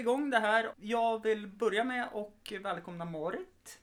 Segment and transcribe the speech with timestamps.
[0.00, 0.72] igång det här.
[0.76, 3.80] Jag vill börja med och välkomna Marit.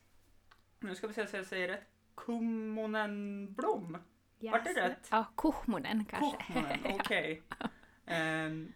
[0.80, 1.88] Nu ska vi se så jag säger rätt.
[2.14, 3.98] Kummonen Blom.
[4.40, 5.08] Vart det rätt?
[5.10, 6.44] Ja, Kuhmonen kanske.
[6.44, 7.42] Kuhmonen, okej.
[8.06, 8.72] Ehm,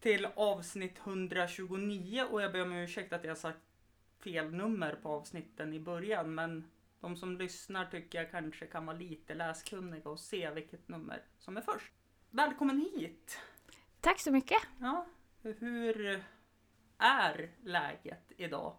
[0.00, 3.58] till avsnitt 129 och jag ber om ursäkt att jag sagt
[4.24, 6.70] fel nummer på avsnitten i början men
[7.00, 11.56] de som lyssnar tycker jag kanske kan vara lite läskunniga och se vilket nummer som
[11.56, 11.92] är först.
[12.30, 13.38] Välkommen hit!
[14.00, 14.58] Tack så mycket.
[14.80, 15.06] Ja,
[15.42, 16.24] hur
[16.98, 18.76] är läget idag?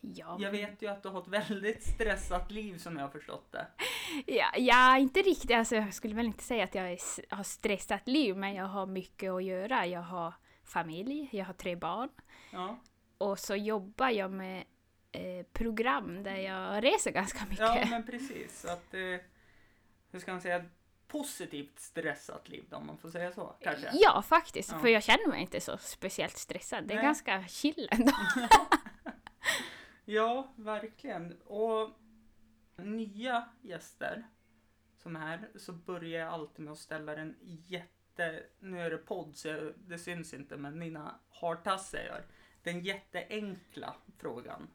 [0.00, 3.52] Ja, Jag vet ju att du har ett väldigt stressat liv som jag har förstått
[3.52, 3.66] det.
[4.26, 5.50] ja, ja, inte riktigt.
[5.50, 6.98] Alltså, jag skulle väl inte säga att jag
[7.30, 9.86] har stressat liv, men jag har mycket att göra.
[9.86, 10.34] Jag har
[10.64, 12.08] familj, jag har tre barn
[12.52, 12.78] Ja,
[13.18, 14.64] och så jobbar jag med
[15.12, 17.58] eh, program där jag reser ganska mycket.
[17.58, 18.64] ja men precis.
[18.64, 19.00] Att, eh,
[20.10, 20.64] hur ska man säga?
[21.12, 23.90] Positivt stressat liv då, om man får säga så kanske?
[23.92, 24.72] Ja, faktiskt.
[24.72, 24.78] Ja.
[24.78, 26.84] För jag känner mig inte så speciellt stressad.
[26.88, 27.04] Det är Nej.
[27.04, 28.12] ganska chill ändå.
[30.04, 31.40] Ja, verkligen.
[31.42, 31.90] Och
[32.76, 34.26] nya gäster
[34.96, 38.42] som är här så börjar jag alltid med att ställa den jätte...
[38.60, 42.26] Nu är det podd så jag- det syns inte men mina hartassar gör.
[42.62, 44.70] Den jätteenkla frågan.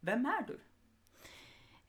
[0.00, 0.60] Vem är du?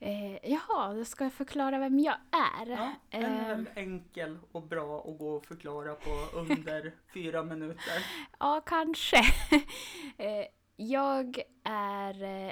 [0.06, 2.66] Eh, jaha, då ska jag förklara vem jag är.
[2.70, 8.06] Ja, är Eh, enkel och bra att gå och förklara på under fyra minuter.
[8.39, 9.17] Ja, kanske.
[10.17, 12.52] Eh, jag är eh,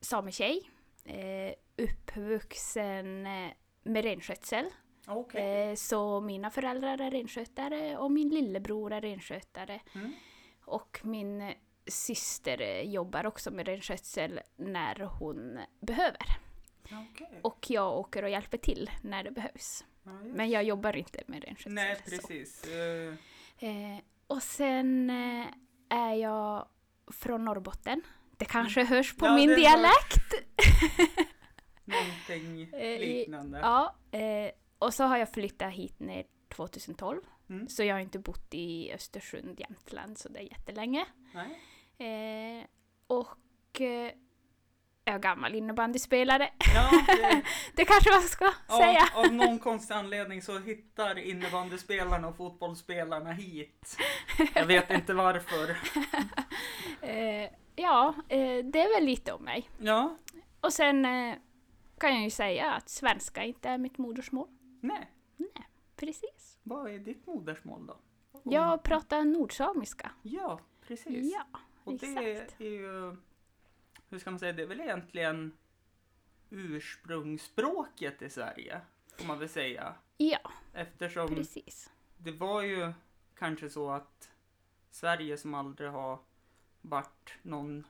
[0.00, 0.70] sametjej,
[1.04, 1.54] eh,
[1.84, 3.50] uppvuxen eh,
[3.82, 4.64] med renskötsel.
[5.06, 5.68] Okej.
[5.70, 9.80] Eh, Så mina föräldrar är renskötare och min lillebror är renskötare.
[9.94, 10.12] Mm.
[10.64, 11.54] Och min
[11.86, 16.47] syster jobbar också med renskötsel när hon behöver.
[16.92, 17.40] Okej.
[17.42, 19.84] Och jag åker och hjälper till när det behövs.
[20.24, 20.36] Just.
[20.36, 21.72] Men jag jobbar inte med renskötsel.
[21.72, 22.64] Nej, precis.
[22.64, 23.14] Eh,
[23.60, 25.46] Eh, och sen eh,
[25.88, 26.68] är jag
[27.06, 28.02] från Norrbotten.
[28.36, 29.38] Det kanske hörs på Mm.
[29.40, 30.34] Ja, min dialekt.
[31.84, 33.58] Någonting Eh, liknande.
[33.58, 37.20] Ja, eh, och så har jag flyttat hit ner 2012.
[37.50, 37.68] Mm.
[37.68, 41.06] Så jag har inte bott i Östersund, Jämtland, så det är jättelänge.
[41.34, 42.58] Nej.
[42.58, 42.64] Eh,
[43.06, 43.80] och
[45.08, 46.50] jag är gammal innebandyspelare.
[46.74, 47.42] Ja, det,
[47.74, 49.08] Det kanske man ska säga.
[49.14, 53.96] Av, någon konstig anledning så hittar innebandyspelarna och fotbollsspelarna hit.
[54.54, 55.76] Jag vet inte varför.
[57.00, 59.70] Eh, ja, eh, det är väl lite om mig.
[59.78, 60.16] Ja,
[60.60, 61.34] Och sen eh,
[61.98, 64.48] kan jag ju säga att svenska inte är mitt modersmål.
[64.80, 65.08] nej.
[65.96, 66.58] Precis.
[66.62, 67.96] Vad är ditt modersmål då?
[68.42, 70.10] Jag pratar nordsamiska.
[70.22, 71.32] Ja, precis.
[71.34, 72.60] Ja, och det exakt.
[72.60, 73.16] är ju,
[74.08, 75.52] hur ska man säga, det är väl egentligen
[76.50, 78.80] ursprungsspråket i Sverige,
[79.18, 79.94] får man väl säga.
[80.16, 81.90] Ja, Eftersom precis.
[82.16, 82.92] det var ju
[83.34, 84.30] kanske så att
[84.90, 86.18] Sverige som aldrig har
[86.80, 87.86] varit någon,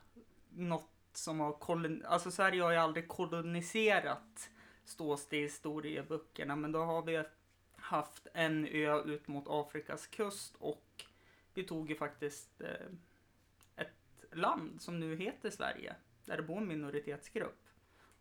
[0.49, 4.49] något som har kolon, alltså Sverige har ju aldrig koloniserat
[4.85, 7.23] stås det i historieböckerna men då har vi
[7.75, 11.05] haft en ö ut mot Afrikas kust och
[11.53, 12.87] vi tog ju faktiskt eh,
[13.75, 15.95] ett land som nu heter Sverige
[16.29, 17.65] där det bor en minoritetsgrupp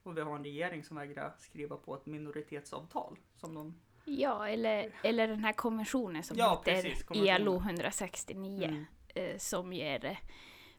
[0.03, 4.93] och vi har en regering som vägrar skriva på ett minoritetsavtal som de Ja, eller,
[5.03, 7.41] eller den här konventionen som Ja, precis, heter konventionen.
[7.43, 8.85] ILO 169 Mm.
[9.15, 10.19] eh, som ger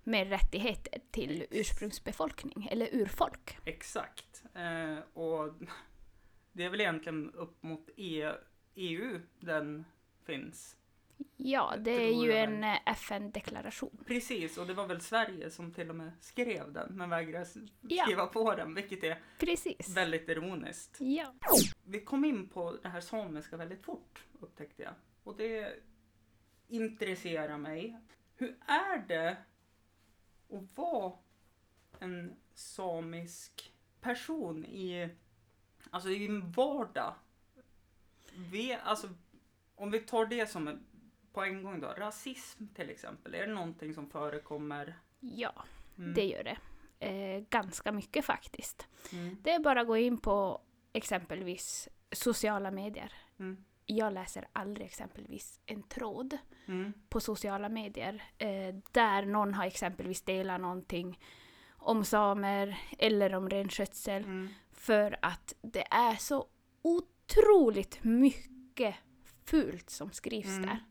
[0.03, 3.57] mer rättigheter till ursprungsbefolkning, eller urfolk.
[3.65, 4.43] Exakt.
[4.55, 5.53] Eh, och
[6.51, 8.33] det är väl egentligen upp mot E-
[8.75, 9.85] EU den
[10.25, 10.75] finns.
[11.37, 14.03] Ja, det är ju en eh, FN-deklaration.
[14.07, 17.57] Precis, och det var väl Sverige som till och med skrev den, men vägrade s-
[17.81, 18.03] Ja.
[18.03, 19.89] skriva på den, vilket är Precis.
[19.89, 20.97] väldigt ironiskt.
[20.99, 21.33] Ja.
[21.83, 24.93] Vi kom in på det här samiska väldigt fort, upptäckte jag.
[25.23, 25.73] Och det
[26.67, 27.99] intresserar mig.
[28.35, 29.37] Hur är det
[30.53, 31.13] att vara
[31.99, 35.09] en samisk person i,
[35.89, 37.13] alltså i en vardag?
[38.35, 39.09] Vi, alltså,
[39.75, 40.79] om vi tar det som en,
[41.33, 44.99] på en gång då, rasism till exempel, är det någonting som förekommer?
[45.19, 45.63] ja,
[45.97, 46.13] Mm.
[46.13, 46.57] det gör det.
[47.07, 48.87] Eh, ganska mycket faktiskt.
[49.13, 49.37] Mm.
[49.41, 50.61] Det är bara att gå in på
[50.93, 53.13] exempelvis sociala medier.
[53.39, 53.65] Mm.
[53.85, 56.93] Jag läser aldrig exempelvis en tråd Mm.
[57.09, 61.19] på sociala medier eh, där någon har exempelvis delat någonting
[61.77, 64.49] om samer eller om renskötsel Mm.
[64.71, 66.47] för att det är så
[66.81, 68.95] otroligt mycket
[69.45, 70.61] fult som skrivs Mm.
[70.61, 70.83] där.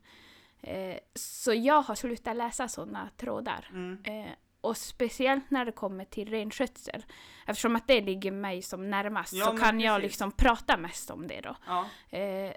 [0.63, 3.69] Eh, så jag har slutat läsa sådana trådar.
[3.71, 3.99] Mm.
[4.05, 7.05] Eh, och speciellt när det kommer till renskötsel.
[7.47, 10.11] Eftersom att det ligger mig som närmast Ja, så kan jag precis.
[10.11, 11.57] liksom prata mest om det då.
[11.67, 11.87] Ja.
[12.19, 12.53] Eh,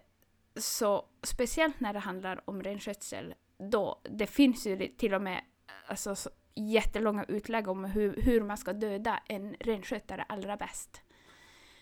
[0.56, 5.42] så speciellt när det handlar om renskötsel, då, det finns ju till och med
[5.88, 11.02] alltså, så jättelånga utlägg om hur, hur man ska döda en renskötare allra bäst.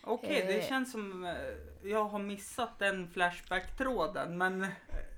[0.04, 0.68] Okej, det Eh.
[0.68, 1.32] känns som eh,
[1.90, 4.66] jag har missat den Flashback-tråden, men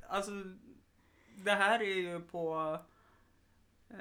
[0.09, 0.31] alltså
[1.43, 2.77] det här är ju på
[3.89, 3.97] eh,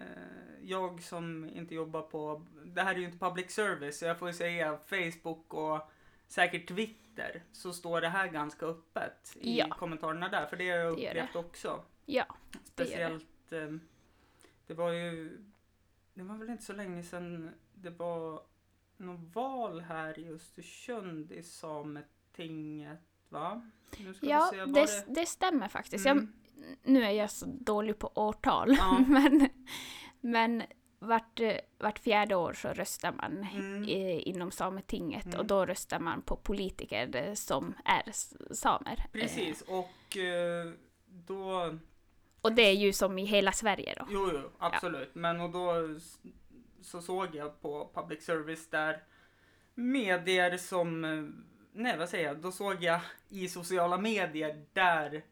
[0.63, 4.29] jag som inte jobbar på, det här är ju inte public service, så jag får
[4.29, 5.81] ju säga Facebook och
[6.29, 9.69] säkert Twitter, så står det här ganska öppet i Ja.
[9.71, 11.85] kommentarerna där, för det har jag Det upplevt också.
[12.07, 12.25] Ja,
[12.75, 13.21] det gör det.
[13.21, 13.81] Speciellt, eh,
[14.67, 15.39] det var ju,
[16.15, 18.43] det var väl inte så länge sedan det var
[18.97, 23.71] något val här i Östersund i Sametinget, va?
[23.99, 26.07] Nu ska ja var det, det stämmer faktiskt.
[26.07, 26.33] Mm.
[26.83, 29.05] Nu är jag så dålig på årtal, Ja.
[29.09, 29.49] men,
[30.21, 30.63] men
[30.99, 31.41] vart,
[31.79, 33.83] vart fjärde år så röstar man Mm.
[33.85, 35.41] eh, inom Sametinget Mm.
[35.41, 38.03] och då röstar man på politiker eh, som är
[38.55, 38.93] samer.
[38.99, 40.73] Eh, Precis, och eh,
[41.07, 41.79] då,
[42.41, 44.07] och det är ju som i hela Sverige då.
[44.11, 45.73] jo, jo, absolut, men och då
[46.83, 49.03] så såg jag på public service där
[49.75, 51.01] medier som,
[51.73, 55.25] nej vad säger jag, då såg jag i sociala medier där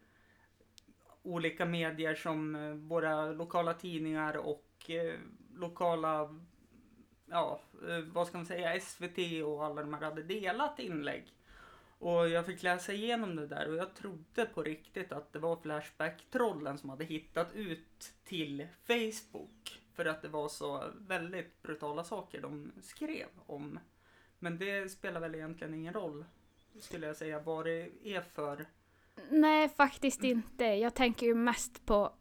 [1.28, 5.14] olika medier som eh, våra lokala tidningar och eh,
[5.54, 6.40] lokala,
[7.26, 11.34] ja, eh, vad ska man säga, SVT och alla de här hade delat inlägg.
[11.98, 15.56] Och jag fick läsa igenom det där och jag trodde på riktigt att det var
[15.56, 19.82] Flashback-trollen som hade hittat ut till Facebook.
[19.94, 23.78] För att det var så väldigt brutala saker de skrev om.
[24.38, 26.25] Men det spelar väl egentligen ingen roll,
[26.80, 28.66] skulle jag säga, vad det är för...
[29.31, 30.65] Nej, faktiskt inte.
[30.65, 32.12] Jag tänker ju mest på...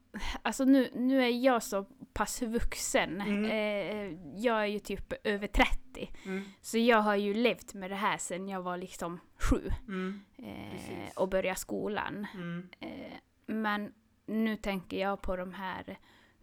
[0.42, 1.84] Alltså nu, nu är jag så
[2.14, 3.22] pass vuxen.
[3.22, 3.46] Mm.
[3.46, 6.14] Eh, jag är ju typ över 30.
[6.26, 9.70] Mm, Så jag har ju levt med det här sedan jag var liksom sju.
[9.88, 12.28] mm, Eh, och började skolan.
[12.34, 13.14] mm, Eh,
[13.46, 13.94] men
[14.26, 15.98] nu tänker jag på de här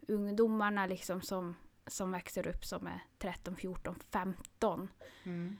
[0.07, 1.55] ungdomarna liksom som,
[1.87, 4.89] som växer upp som är 13, 14, 15
[5.23, 5.57] mm,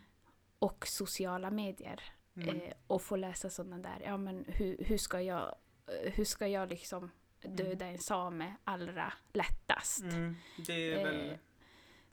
[0.60, 2.04] och sociala medier.
[2.38, 2.56] Mm.
[2.62, 5.56] Eh, och få läsa sådana där, ja men hur, hur ska jag,
[5.88, 7.12] eh, hur ska jag liksom
[7.42, 10.02] döda en same allra lättast?
[10.04, 10.36] Mm,
[10.68, 11.30] det är väl...
[11.30, 11.38] Eh,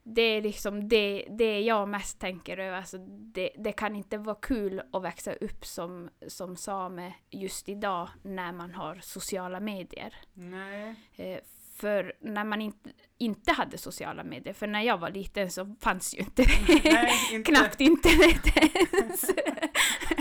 [0.05, 2.77] Det är liksom det, det jag mest tänker över.
[2.77, 8.09] Alltså det, det kan inte vara kul att växa upp som, som same just idag
[8.23, 10.13] när man har sociala medier.
[10.33, 10.95] Nej.
[11.15, 11.39] Eh,
[11.75, 16.15] för när man inte, inte hade sociala medier, för när jag var liten så fanns
[16.15, 16.43] ju inte
[16.83, 17.51] Nej, inte.
[17.53, 18.57] knappt internet
[19.01, 19.29] ens.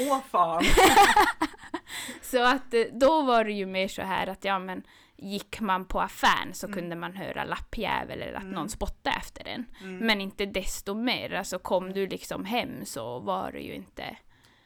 [0.00, 0.62] Åh fan!
[2.22, 4.82] Så att eh, då var det ju mer så här att ja men
[5.16, 6.78] gick man på affären så Mm.
[6.78, 8.54] kunde man höra lappjävel eller att Mm.
[8.54, 9.64] någon spottade efter en.
[9.80, 9.98] Mm.
[10.06, 14.16] Men inte desto mer, alltså kom du liksom hem så var det ju inte.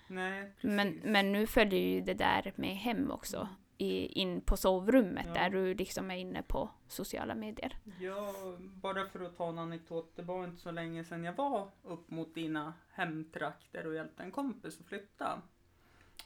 [0.06, 0.52] Nej.
[0.60, 3.48] Men, men nu följer ju det där med hem också.
[3.78, 5.34] I, in på sovrummet Ja.
[5.34, 7.76] där du liksom är inne på sociala medier.
[8.00, 10.12] Ja, bara för att ta en anekdot.
[10.16, 14.30] Det var inte så länge sedan jag var upp mot dina hemtrakter och hjälpte en
[14.30, 15.42] kompis att flytta.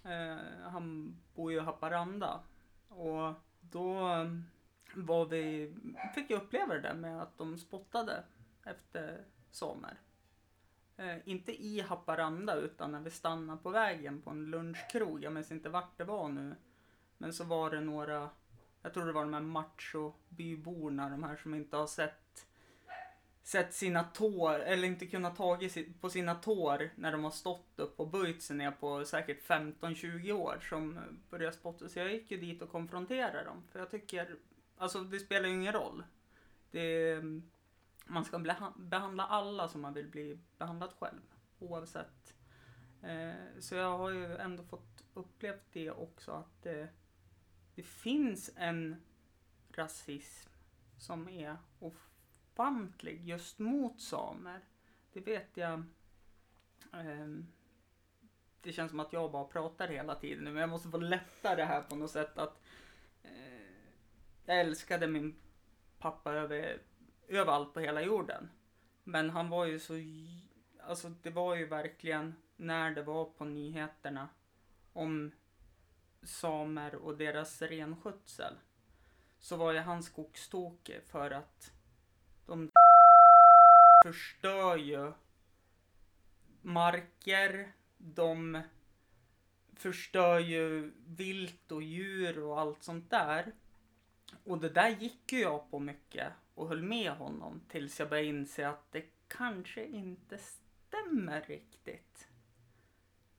[0.05, 0.37] Eh,
[0.71, 2.41] han bor ju i Haparanda.
[2.89, 3.99] Och då
[4.95, 5.75] var vi,
[6.15, 8.25] fick jag uppleva det där med att de spottade
[8.65, 10.01] efter samer.
[10.97, 15.23] Eh, inte i Haparanda utan när vi stannade på vägen på en lunchkrog.
[15.25, 16.55] Jag minns inte vart det var nu.
[17.21, 18.31] Men så var det några
[18.83, 22.47] jag tror det var de här machobyborna, de här som inte har sett,
[23.43, 28.01] sett sina tår, eller inte kunnat tagit på sina tår när de har stått upp
[28.01, 30.99] och böjt sig ner på säkert 15-20 år som
[31.31, 31.89] började spotta.
[31.89, 33.63] Så jag gick ju dit och konfronterade dem.
[33.73, 34.37] För jag tycker,
[34.77, 36.05] alltså det spelar ju ingen roll.
[36.71, 37.21] Det,
[38.07, 38.39] man ska
[38.77, 41.21] behandla alla som man vill bli behandlad själv,
[41.59, 42.35] oavsett.
[43.03, 46.87] Eh, så jag har ju ändå fått upplevt det också att eh,
[47.81, 48.97] det finns en
[49.73, 50.51] rasism
[50.99, 54.61] som är ofantlig just mot samer.
[55.13, 55.85] Det vet jag.
[56.93, 57.47] Ehm,
[58.61, 61.57] det känns som att jag bara pratar hela tiden nu, men jag måste få lätta
[61.57, 62.63] det här på något sätt att
[63.23, 63.75] eh,
[64.45, 65.37] jag älskade min
[65.99, 66.79] pappa över,
[67.29, 68.51] överallt på hela jorden.
[69.05, 69.95] Men han var ju så,
[70.81, 74.29] alltså det var ju verkligen när det var på nyheterna
[74.93, 75.33] om
[76.23, 78.55] samer och deras renskötsel
[79.39, 81.73] så var ju han skogstokig för att
[82.47, 82.71] de
[84.05, 85.13] förstör ju
[86.63, 88.63] marker, de
[89.77, 93.53] förstör ju vilt och djur och allt sånt där.
[94.45, 98.29] Och det där gick ju jag på mycket och höll med honom tills jag började
[98.29, 102.29] inse att det kanske inte stämmer riktigt.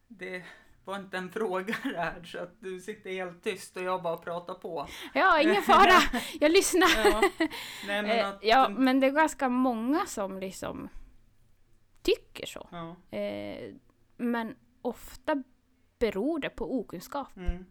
[0.07, 0.45] Det,
[0.85, 4.53] var inte en fråga där så att du sitter helt tyst och jag bara pratar
[4.53, 4.87] på.
[5.13, 6.01] Ja, ingen fara.
[6.39, 6.87] Jag lyssnar.
[7.05, 7.21] Ja,
[7.87, 10.89] Nej, men Eh, att, ja, men det är ganska många som liksom
[12.01, 12.67] tycker så.
[12.71, 13.17] ja.
[13.17, 13.73] Eh,
[14.17, 15.43] men ofta
[15.99, 17.27] beror det på okunskap.
[17.37, 17.65] Mm,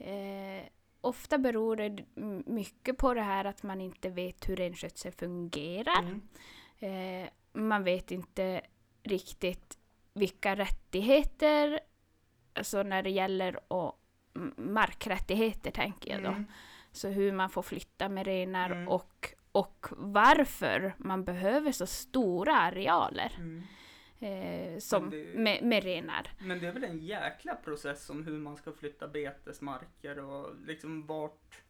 [0.00, 0.64] Eh,
[1.00, 2.04] ofta beror det
[2.46, 5.98] mycket på det här att man inte vet hur renskötsel fungerar.
[5.98, 6.20] mm,
[6.80, 8.60] Eh, man vet inte
[9.02, 9.78] riktigt
[10.14, 11.80] vilka rättigheter,
[12.58, 14.00] alltså när det gäller och
[14.56, 16.28] markrättigheter tänker jag då.
[16.28, 16.44] mm,
[16.92, 18.88] Så hur man får flytta med renar Mm.
[18.88, 23.62] och, och varför man behöver så stora arealer mm.
[24.18, 26.26] eh, som, det- med, med renar.
[26.40, 31.06] Men det är väl en jäkla process om hur man ska flytta betesmarker och liksom
[31.06, 31.62] vart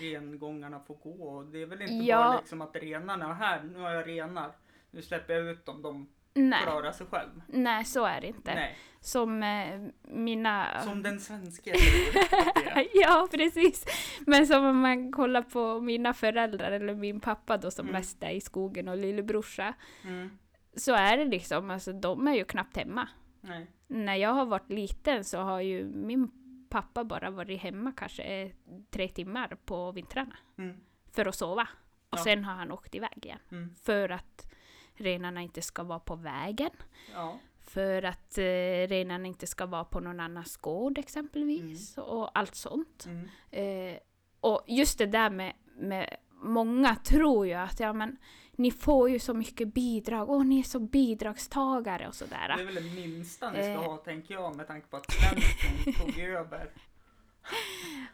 [0.00, 1.42] rengångarna får gå.
[1.42, 2.16] Det är väl inte Ja.
[2.18, 4.52] bara liksom att renarna, här, nu har jag renar,
[4.90, 7.42] nu släpper jag ut dem, de Nej, klarar sig själv.
[7.48, 8.54] nej så är det inte.
[8.54, 10.80] Nej, Som eh, mina...
[10.84, 12.86] som den är.
[13.02, 13.84] ja, precis.
[14.26, 17.92] Men som om man kollar på mina föräldrar eller min pappa då som Mm.
[18.00, 19.74] mest är i skogen och lillebrorsa.
[20.04, 20.30] Mm,
[20.76, 23.08] Så är det liksom, alltså de är ju knappt hemma.
[23.40, 23.66] nej.
[23.86, 26.30] När jag har varit liten så har ju min
[26.68, 28.50] pappa bara varit hemma kanske eh,
[28.90, 30.36] tre timmar på vintrarna.
[30.58, 30.76] Mm,
[31.12, 31.68] För att sova.
[32.10, 32.24] Och Ja.
[32.24, 33.38] sen har han åkt iväg igen.
[33.50, 34.50] mm, För att
[34.96, 36.70] renarna inte ska vara på vägen.
[37.14, 37.38] ja.
[37.66, 41.98] För att eh, renarna inte ska vara på någon annans gård exempelvis.
[41.98, 43.06] Och allt sånt.
[43.06, 43.98] Mm, Eh,
[44.40, 48.16] och just det där med, med många tror ju att ja men
[48.52, 52.56] ni får ju så mycket bidrag, åh ni är så bidragstagare och Det sådär.
[52.60, 53.82] är väl det minsta ni ska Eh.
[53.82, 56.70] ha tänker jag med tanke på att Svensson tog över.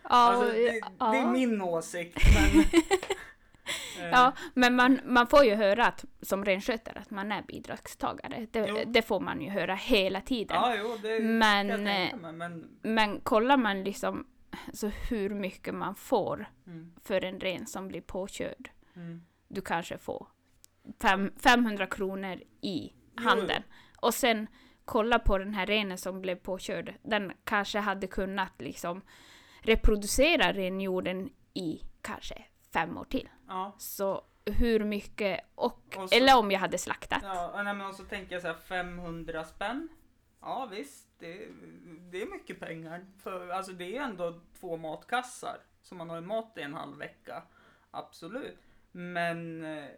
[0.02, 1.10] Ja, Alltså, det, ja.
[1.12, 2.64] det är min åsikt men...
[4.00, 8.46] Eh, Ja, men man, man får ju höra att, som renskötare att man är bidragstagare.
[8.50, 8.78] Det, Jo.
[8.86, 10.56] det får man ju höra hela tiden.
[10.56, 12.78] Ja, jo, det Men, kan jag eh, tänka mig, men...
[12.82, 14.26] Men kollar man liksom
[14.72, 18.70] så hur mycket man får Mm, för en ren som blir påkörd.
[18.96, 19.22] mm.
[19.48, 20.26] Du kanske får
[21.02, 23.62] fem, 500 kronor i Jo, handen.
[24.00, 24.46] Och sen
[24.84, 26.94] kolla på den här renen som blev påkörd.
[27.02, 29.02] Den kanske hade kunnat liksom
[29.62, 33.28] reproducera renjorden i kanske fem år till.
[33.50, 37.20] Ja, Så hur mycket, och, Och så- eller om jag hade slaktat.
[37.22, 39.88] ja nej, men och så tänker jag så här 500 spänn.
[40.40, 41.48] Ja visst, det,
[42.10, 43.06] det är mycket pengar.
[43.22, 45.58] För, alltså det är ändå två matkassar.
[45.82, 47.42] Så man har ju mat i en halv vecka.
[47.90, 48.58] Absolut.
[48.92, 49.88] Men eh,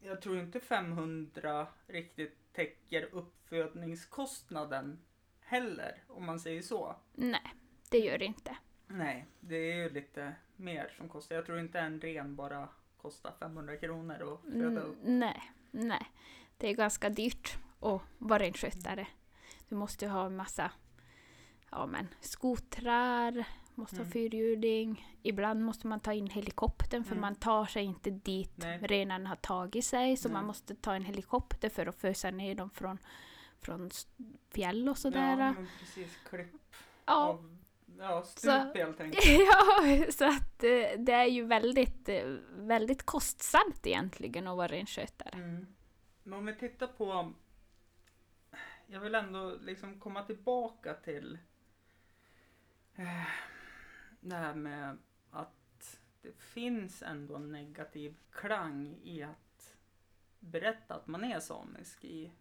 [0.00, 5.00] jag tror inte 500 riktigt täcker uppfödningskostnaden
[5.40, 6.02] heller.
[6.08, 6.96] Om man säger så.
[7.14, 7.54] Nej,
[7.90, 8.56] det gör det inte.
[8.86, 11.36] Nej, det är ju lite mer som kostar.
[11.36, 12.68] Jag tror inte en ren bara
[13.02, 14.96] kostar 500 kronor att föda Mm, upp.
[15.02, 16.06] nej, nej.
[16.56, 19.06] Det är ganska dyrt att vara renskötare.
[19.68, 20.70] Du måste ha en massa
[21.70, 24.12] ja, men, skotrar, måste ha Mm.
[24.12, 25.16] fyrhjuling.
[25.22, 27.20] Ibland måste man ta in helikoptern för Mm.
[27.20, 28.78] man tar sig inte dit Nej.
[28.78, 30.16] renarna har tagit sig.
[30.16, 30.32] Så Nej.
[30.32, 32.98] man måste ta en helikopter för att fösa ner dem från,
[33.60, 33.90] från
[34.54, 35.36] fjäll och Ja, sådär.
[35.36, 36.18] men precis.
[36.30, 36.48] Klipp
[37.06, 37.58] Ja, av
[38.00, 39.24] ja, stup Så- helt enkelt.
[39.26, 42.24] ja, så att eh, det är ju väldigt, eh,
[42.56, 45.30] väldigt kostsamt egentligen att vara renskötare.
[45.32, 45.66] Mm.
[46.22, 47.32] Men om vi tittar på...
[48.86, 51.38] Jag vill ändå liksom komma tillbaka till
[52.94, 53.26] eh,
[54.20, 54.98] det här med
[55.30, 59.76] att det finns ändå en negativ klang i att
[60.38, 62.32] berätta att man är samisk i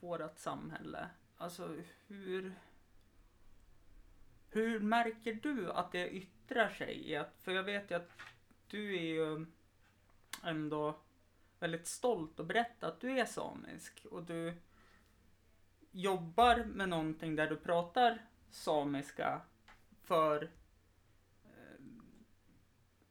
[0.00, 1.08] vårt samhälle.
[1.36, 2.54] Alltså hur...
[4.54, 7.24] Hur märker du att det yttrar sig?
[7.42, 8.10] för jag vet ju att
[8.66, 9.46] du är ju
[10.42, 11.00] ändå
[11.58, 14.54] väldigt stolt och berätta att du är samisk och du
[15.90, 19.40] jobbar med någonting där du pratar samiska
[20.02, 20.50] för
[21.44, 21.84] eh,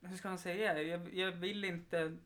[0.01, 0.81] hur ska man säga?
[0.81, 2.17] Jag, jag vill inte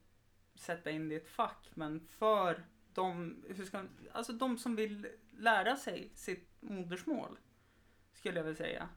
[0.56, 4.76] sätta in det i ett fack men för de, hur ska man, alltså de som
[4.76, 7.38] vill lära sig sitt modersmål
[8.14, 8.90] skulle jag vilja säga.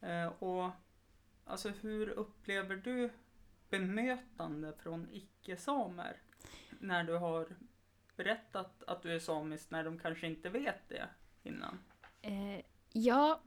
[0.00, 0.70] Eh, och
[1.44, 3.10] alltså hur upplever du
[3.70, 6.16] bemötande från icke-samer
[6.80, 7.56] när du har
[8.16, 11.08] berättat att du är samisk när de kanske inte vet det
[11.42, 11.78] innan?
[12.22, 12.60] Eh,
[12.92, 13.40] ja,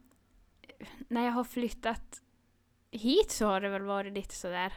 [1.08, 2.22] när jag har flyttat
[2.92, 4.74] hit så har det väl varit lite sådär,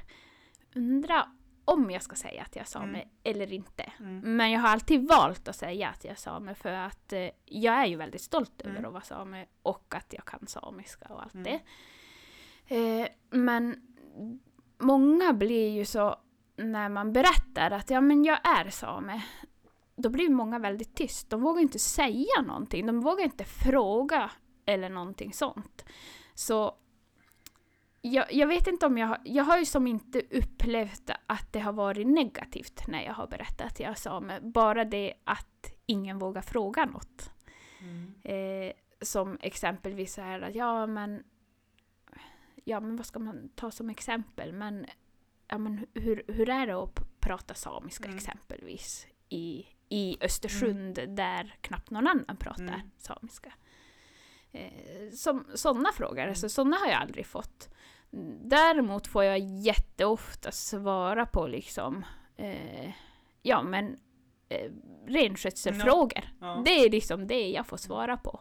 [0.74, 3.08] undra om jag ska säga att jag är same Mm.
[3.22, 3.92] eller inte.
[4.00, 4.36] Mm.
[4.36, 7.74] Men jag har alltid valt att säga att jag är same för att eh, jag
[7.74, 8.84] är ju väldigt stolt över Mm.
[8.86, 11.44] att vara same och att jag kan samiska och allt Mm.
[11.44, 11.60] det.
[12.76, 13.82] Eh, men
[14.78, 16.16] många blir ju så
[16.56, 19.22] när man berättar att ja men jag är same.
[19.96, 21.30] Då blir många väldigt tyst.
[21.30, 22.86] De vågar inte säga någonting.
[22.86, 24.30] De vågar inte fråga
[24.66, 25.84] eller någonting sånt.
[26.34, 26.76] Så
[28.02, 31.60] jag, jag vet inte om jag har, jag har ju som inte upplevt att det
[31.60, 34.40] har varit negativt när jag har berättat att jag är same.
[34.40, 37.30] Bara det att ingen vågar fråga något.
[37.80, 38.14] Mm.
[38.24, 41.22] Eh, som exempelvis så här att ja men
[42.64, 44.86] ja men vad ska man ta som exempel men
[45.48, 48.16] ja men hur, hur är det att prata samiska Mm.
[48.16, 52.90] exempelvis i, i Östersund där knappt någon annan pratar Mm.
[52.98, 53.52] samiska.
[54.52, 56.34] Eh, som sådana frågor, Mm.
[56.34, 57.68] så sådana har jag aldrig fått.
[58.40, 62.04] Däremot får jag jätteofta svara på liksom
[62.36, 62.90] eh,
[63.42, 63.98] ja men
[64.48, 64.70] eh,
[65.06, 66.24] renskötselfrågor.
[66.40, 66.62] Ja.
[66.64, 68.40] Det är liksom det jag får svara på.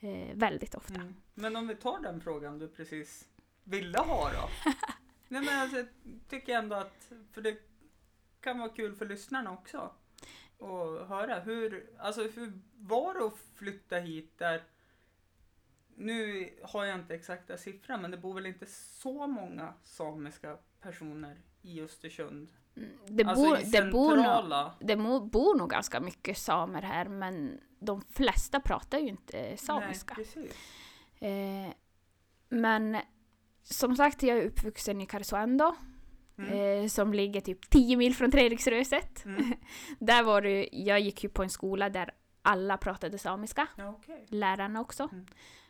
[0.00, 0.94] Eh, väldigt ofta.
[0.94, 1.14] Mm.
[1.34, 3.28] Men om vi tar den frågan du precis
[3.64, 4.48] ville ha då?
[5.28, 5.86] Nej men alltså, jag
[6.28, 7.56] tycker ändå att, för det
[8.40, 9.90] kan vara kul för lyssnarna också.
[10.58, 14.62] Och höra hur, alltså hur var det att flytta hit där,
[15.98, 21.36] nu har jag inte exakta siffror men det bor väl inte så många samiska personer
[21.62, 22.48] i Östersund?
[22.76, 24.96] Mm, Det, Alltså bor, i det, bor nog, det
[25.30, 30.16] bor nog ganska mycket samer här men de flesta pratar ju inte samiska.
[31.18, 31.66] Nej.
[31.66, 31.72] Eh,
[32.48, 32.96] men
[33.62, 35.74] som sagt, jag är uppvuxen i Karesuando
[36.38, 36.82] Mm.
[36.84, 39.24] eh, som ligger typ 10 mil från Treriksröset.
[39.24, 39.52] Mm.
[39.98, 42.10] Där var det, jag gick ju på en skola där
[42.42, 44.26] alla pratade samiska, okej.
[44.28, 45.08] lärarna också.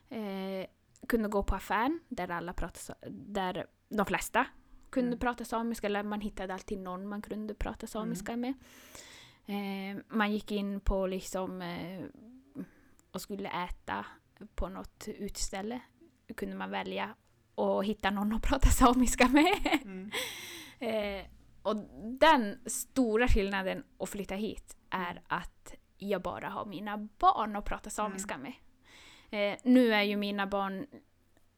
[0.09, 0.67] Eh,
[1.09, 4.47] kunde gå på affären där alla pratade, där de flesta
[4.91, 5.19] kunde Mm.
[5.19, 8.55] prata samiska, eller man hittade alltid någon man kunde prata samiska med.
[9.47, 12.05] Eh, man gick in på liksom eh,
[13.13, 14.07] och skulle äta
[14.55, 15.81] på något utställe.
[16.37, 17.15] kunde man välja
[17.55, 19.79] och hitta någon att prata samiska med.
[19.85, 20.11] Mm.
[20.81, 21.25] Eh,
[21.63, 21.77] och
[22.21, 27.91] den stora skillnaden att flytta hit är att jag bara har mina barn att prata
[27.91, 28.53] samiska med.
[29.31, 30.87] Eh, nu är ju mina barn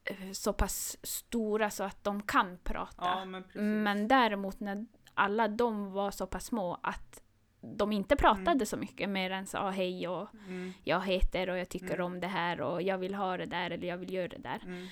[0.05, 3.05] eh, så pass stora så att de kan prata.
[3.05, 3.45] Ja, men.
[3.83, 7.23] Men däremot när alla de var så pass små att
[7.61, 8.67] de inte pratade Mm.
[8.67, 10.73] så mycket mer än sa hej och Mm.
[10.85, 12.07] jag heter och jag tycker Mm.
[12.07, 14.63] om det här och jag vill ha det där eller jag vill göra det där.
[14.65, 14.87] Mm.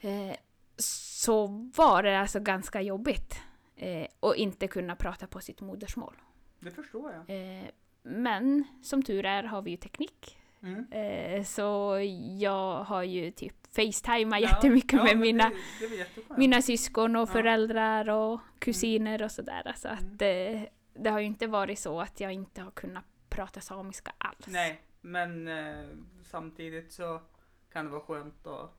[0.00, 0.36] Eh,
[0.76, 3.40] så var det alltså ganska jobbigt
[3.76, 6.16] eh, att inte kunna prata på sitt modersmål.
[6.60, 7.30] Det förstår jag.
[7.60, 7.64] Eh,
[8.02, 10.38] men som tur är har vi ju teknik.
[10.62, 10.86] Mm.
[10.92, 11.98] Eh, så
[12.38, 17.22] jag har ju typ facetimat Ja, jättemycket ja, med mina, Det, det mina syskon och
[17.22, 17.26] Ja.
[17.32, 19.72] föräldrar och kusiner och sådär.
[19.76, 19.98] Så Mm.
[19.98, 20.62] att eh,
[21.02, 24.46] det har ju inte varit så att jag inte har kunnat prata samiska alls.
[24.46, 25.84] Nej, men eh,
[26.24, 27.20] samtidigt så
[27.72, 28.70] kan det vara skönt att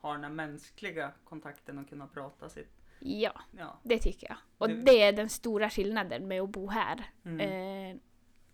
[0.00, 2.72] ha den här mänskliga kontakten och kunna prata sitt.
[3.00, 3.78] Ja, Ja.
[3.82, 4.36] det tycker jag.
[4.58, 7.04] Och Det- det är den stora skillnaden med att bo här.
[7.24, 7.40] Mm.
[7.40, 8.00] Eh,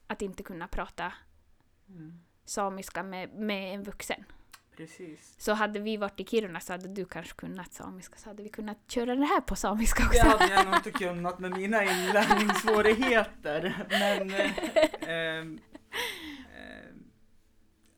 [0.06, 1.12] att inte kunna prata
[1.88, 2.20] Mm.
[2.46, 4.24] Samiska med, med en vuxen.
[4.76, 5.34] Precis.
[5.38, 8.48] Så hade vi varit i Kiruna så hade du kanske kunnat samiska så hade vi
[8.48, 10.26] kunnat köra det här på samiska Det också.
[10.38, 13.86] hade jag nog inte kunnat med mina inlärningssvårigheter.
[13.90, 14.30] Men...
[14.30, 14.52] Eh,
[15.10, 15.60] ehm,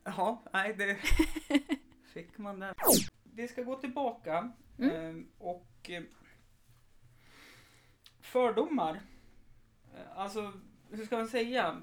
[0.05, 0.95] Jaha, nej det
[2.15, 2.75] fick man där.
[3.35, 4.97] Vi ska gå tillbaka Mm.
[4.97, 6.03] ehm, och eh,
[8.21, 9.01] fördomar.
[9.95, 10.53] Eh, Alltså,
[10.91, 11.83] hur ska man säga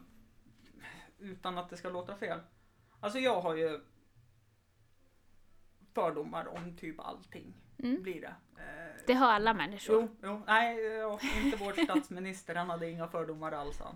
[1.20, 2.40] utan att det ska låta fel?
[3.06, 3.80] Alltså jag har ju
[5.94, 7.54] fördomar om typ allting.
[7.80, 8.02] Mm.
[8.04, 8.36] Blir det.
[8.58, 10.02] Eh, Det har alla människor.
[10.02, 10.78] Jo, jo, nej,
[11.44, 12.56] inte vår statsminister.
[12.56, 13.80] Han hade inga fördomar alls.
[13.80, 13.96] Han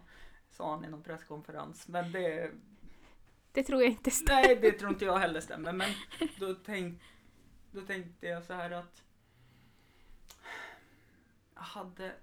[0.49, 1.87] sa han i någon presskonferens.
[1.87, 2.51] Men det,
[3.51, 4.41] Det tror jag inte stämmer.
[4.47, 5.73] nej, det tror inte jag heller stämmer.
[5.73, 5.89] Men
[6.39, 7.01] då, tänk,
[7.71, 9.03] då tänkte jag så här att
[11.55, 12.15] jag hade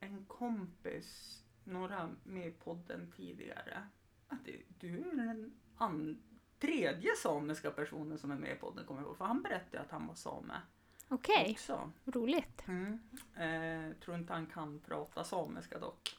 [0.00, 3.82] en kompis, några med i podden tidigare.
[4.28, 4.44] Att
[4.80, 6.22] du är den an,
[6.58, 9.16] tredje samiska personen som är med i podden kommer jag ihåg.
[9.16, 10.54] För han berättade att han var same
[11.08, 11.92] Okej, också.
[12.04, 12.62] roligt.
[12.68, 13.00] Mm.
[13.36, 16.16] Eh, tror inte han kan prata samiska dock.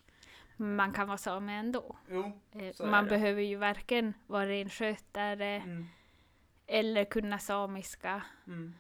[0.58, 1.96] Man kan vara same ändå.
[2.10, 2.40] Jo.
[2.52, 5.86] Eh, Man behöver ju varken vara renskötare Mm.
[6.68, 8.24] eller kunna samiska.
[8.48, 8.74] Mm.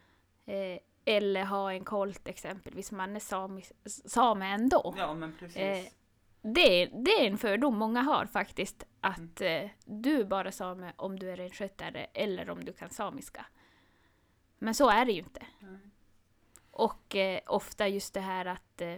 [0.45, 2.91] Eh, eller ha en kolt exempelvis.
[2.91, 3.73] Man är samis,
[4.05, 4.93] same ändå.
[4.97, 5.95] Ja men precis.
[6.41, 8.83] Det, är- det är en fördom många har faktiskt.
[9.01, 9.65] Att Mm.
[9.65, 13.45] eh, du är bara same om du är renskötare eller om du kan samiska.
[14.59, 15.45] Men så är det ju inte.
[15.59, 15.79] Nej.
[16.71, 18.95] Och eh, ofta just det här att eh,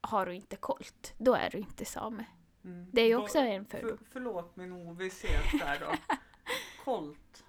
[0.00, 2.24] har du inte kolt, då är du inte same.
[2.64, 2.88] Mm.
[2.92, 3.98] Det är ju också en fördom.
[3.98, 6.16] För, förlåt min ovisshet där då.
[6.84, 7.44] Kolt.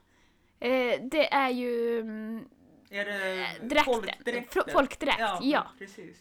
[0.59, 2.49] Eh, det är ju mm,
[2.89, 3.93] Är det Eh, dräkten.
[3.93, 4.43] folkdräkten?
[4.63, 5.39] Fro- folkdräkt, ja.
[5.41, 5.67] ja.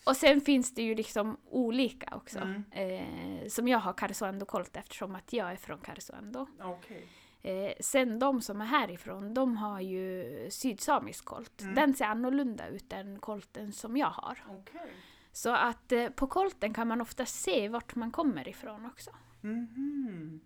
[0.05, 2.39] Och sen finns det ju liksom olika också.
[2.39, 2.65] Mm.
[2.71, 6.47] Eh, som jag har Karesuando kolt eftersom att jag är från Karesuando.
[6.63, 7.09] Okej.
[7.43, 11.61] Eh, sen de som är härifrån, de har ju sydsamisk kolt.
[11.61, 11.75] Mm.
[11.75, 14.45] Den ser annorlunda ut än kolten som jag har.
[14.49, 14.91] Okej.
[15.33, 19.11] Så att eh, på kolten kan man ofta se vart man kommer ifrån också.
[19.41, 20.41] Mhm.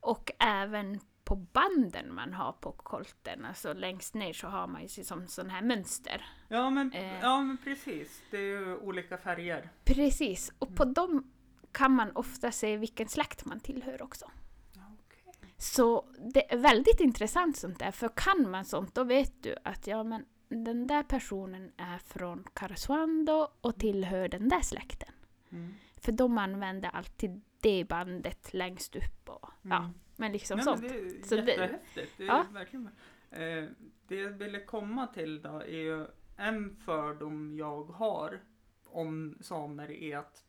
[0.00, 4.88] Och även på banden man har på kolten, alltså längst ner så har man ju
[5.04, 6.26] som sån här mönster.
[6.48, 7.20] Ja men, Eh.
[7.20, 8.22] ja men precis.
[8.30, 9.70] Det är ju olika färger.
[9.84, 11.30] Precis, och på dem
[11.72, 14.30] kan man ofta se vilken släkt man tillhör också.
[14.74, 15.34] Okej.
[15.58, 19.86] Så det är väldigt intressant sånt där, för kan man sånt då vet du att
[19.86, 25.08] ja men den där personen är från Karesuando och tillhör den där släkten.
[25.52, 25.74] Mm.
[25.96, 29.94] För de använder alltid det bandet längst upp och ja, Mm.
[30.16, 30.80] Men liksom Nej, sånt.
[30.82, 32.12] men det är Så jättehäftigt.
[32.16, 32.46] Det är Ja.
[32.52, 32.88] verkligen
[33.30, 33.64] eh,
[34.08, 38.40] Det jag ville komma till då är ju en fördom jag har
[38.86, 40.44] om samer är att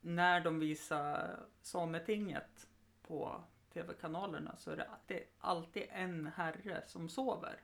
[0.00, 2.68] när de visar Sametinget
[3.02, 7.60] på tv-kanalerna så är det alltid, alltid en herre som sover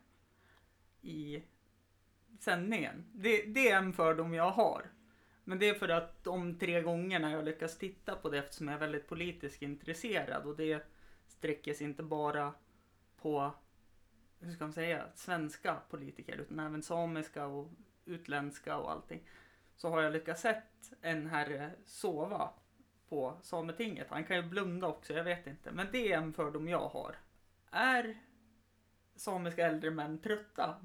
[1.01, 1.43] i
[2.41, 3.05] sändningen.
[3.13, 4.91] Det, det är en fördom jag har.
[5.45, 8.75] Men det är för att de tre gångerna jag lyckas titta på det eftersom jag
[8.75, 10.87] är väldigt politiskt intresserad och det
[11.39, 12.53] sträcker sig inte bara
[13.17, 13.53] på,
[14.41, 17.71] hur ska man säga, svenska politiker utan även samiska och
[18.05, 19.21] utländska och allting.
[19.77, 22.51] Så har jag lyckats sett en herre sova
[23.09, 24.07] på Sametinget.
[24.11, 25.71] Han kan ju blunda också, jag vet inte.
[25.71, 27.17] Men det är en fördom jag har.
[27.71, 28.19] Är
[29.17, 30.77] samiska äldre män trötta?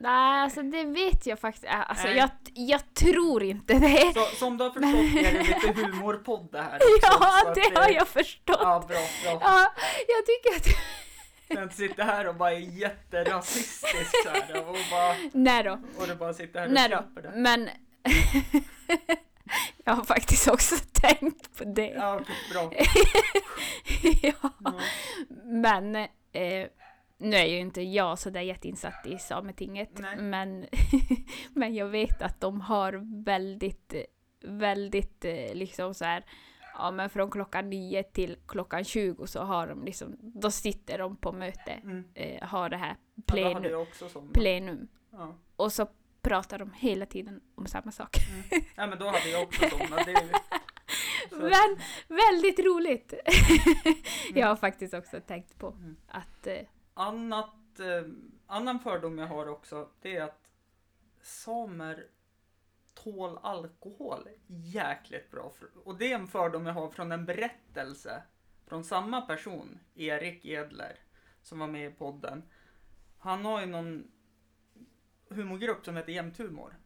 [0.00, 1.66] Nej, alltså det vet jag faktiskt.
[1.68, 2.30] Alltså jag,
[2.66, 4.12] jag tror inte det.
[4.14, 6.74] Så, som du har förstått är det lite humorpodd det här.
[6.96, 8.58] också, Ja, att det har jag förstått.
[8.60, 9.38] Ja, bra, bra.
[9.42, 9.72] Ja,
[10.08, 10.66] jag tycker att...
[11.62, 15.78] Inte sitta här och bara är jätterasistisk så här och bara, Nej då.
[15.98, 17.20] och du bara sitter här och Nej då.
[17.20, 17.32] det.
[17.34, 17.68] Men...
[19.84, 21.86] jag har faktiskt också tänkt på det.
[21.96, 22.72] Ja, okej, bra.
[24.22, 24.50] ja.
[24.64, 24.72] Ja.
[25.44, 26.66] Men eh,
[27.18, 29.98] nu är ju inte jag så där jätteinsatt i Sametinget.
[29.98, 30.16] Nej.
[30.16, 30.66] Men,
[31.54, 33.94] men jag vet att de har väldigt,
[34.44, 36.24] väldigt eh, liksom så här.
[36.74, 41.16] Ja men från klockan 9 till klockan 20 så har de liksom, då sitter de
[41.16, 42.04] på möte, Mm.
[42.14, 44.32] eh, har det här Ja, plenum, också sån.
[44.32, 44.88] plenum.
[45.12, 45.34] Ja.
[45.56, 45.86] Och så
[46.22, 48.16] pratar de hela tiden om samma sak.
[48.30, 48.64] Mm.
[48.76, 49.62] ja, men då hade jag också.
[49.62, 49.70] Det
[51.30, 51.78] så, Men
[52.08, 53.14] väldigt roligt!
[54.34, 55.96] jag har faktiskt också tänkt på Mm.
[56.08, 56.54] att eh,
[56.98, 58.02] annat, eh,
[58.46, 60.50] annan fördom jag har också, det är att
[61.22, 62.06] samer
[62.94, 65.52] tål alkohol jäkligt bra.
[65.84, 68.22] Och det är en fördom jag har från en berättelse
[68.66, 70.98] från samma person, Erik Edler,
[71.42, 72.42] som var med i podden.
[73.18, 74.10] Han har ju någon
[75.28, 76.76] humorgrupp som heter Jämt Humor.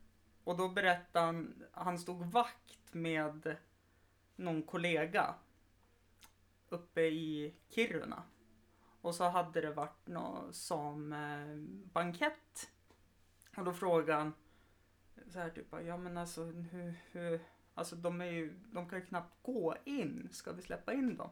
[0.44, 3.57] Och då berättade han, han stod vakt med
[4.37, 5.35] någon kollega
[6.68, 8.22] uppe i Kiruna.
[9.03, 12.71] Och så hade det varit någon samebankett.
[13.57, 14.33] Och då frågade han
[15.33, 17.41] så här typ, ja men alltså hur, hur,
[17.75, 21.31] alltså de är ju, de kan ju knappt gå in, ska vi släppa in dem?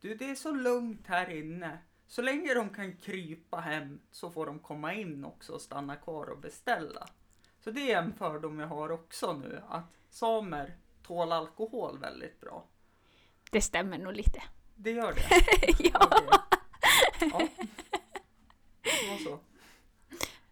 [0.00, 1.78] Du det är så lugnt här inne.
[2.06, 6.26] Så länge de kan krypa hem så får de komma in också och stanna kvar
[6.26, 7.08] och beställa.
[7.60, 12.64] Så det är en fördom jag har också nu, att samer tål alkohol väldigt bra.
[13.50, 14.42] det stämmer nog lite.
[14.74, 15.28] Det gör det?
[15.92, 16.08] ja.
[16.10, 16.53] Okej.
[17.32, 17.48] Ja.
[18.82, 19.38] Då så.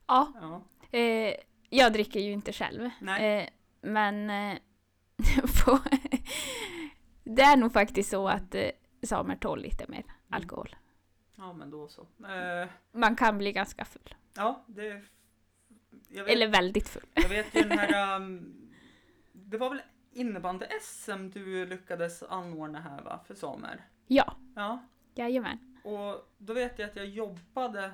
[0.06, 0.32] ja.
[0.40, 0.62] Ja.
[0.98, 1.34] Eh,
[1.68, 2.90] jag dricker ju inte själv.
[3.20, 3.48] Eh,
[3.80, 4.58] men eh,
[5.64, 5.78] på,
[7.24, 8.70] det är nog faktiskt så att eh,
[9.02, 10.76] samer tål lite mer alkohol.
[11.36, 12.00] ja, men då så.
[12.02, 14.14] Eh, Man kan bli ganska full.
[14.34, 15.02] ja, det...
[16.08, 17.06] Vet, Eller väldigt full.
[17.14, 18.16] jag vet ju den här...
[18.16, 18.58] Um,
[19.32, 19.82] det var väl
[20.12, 23.80] innebandy-SM du lyckades anordna här va, för samer?
[24.06, 24.82] Ja, Ja.
[25.14, 25.71] jajamän.
[25.82, 27.92] Och då vet jag att jag jobbade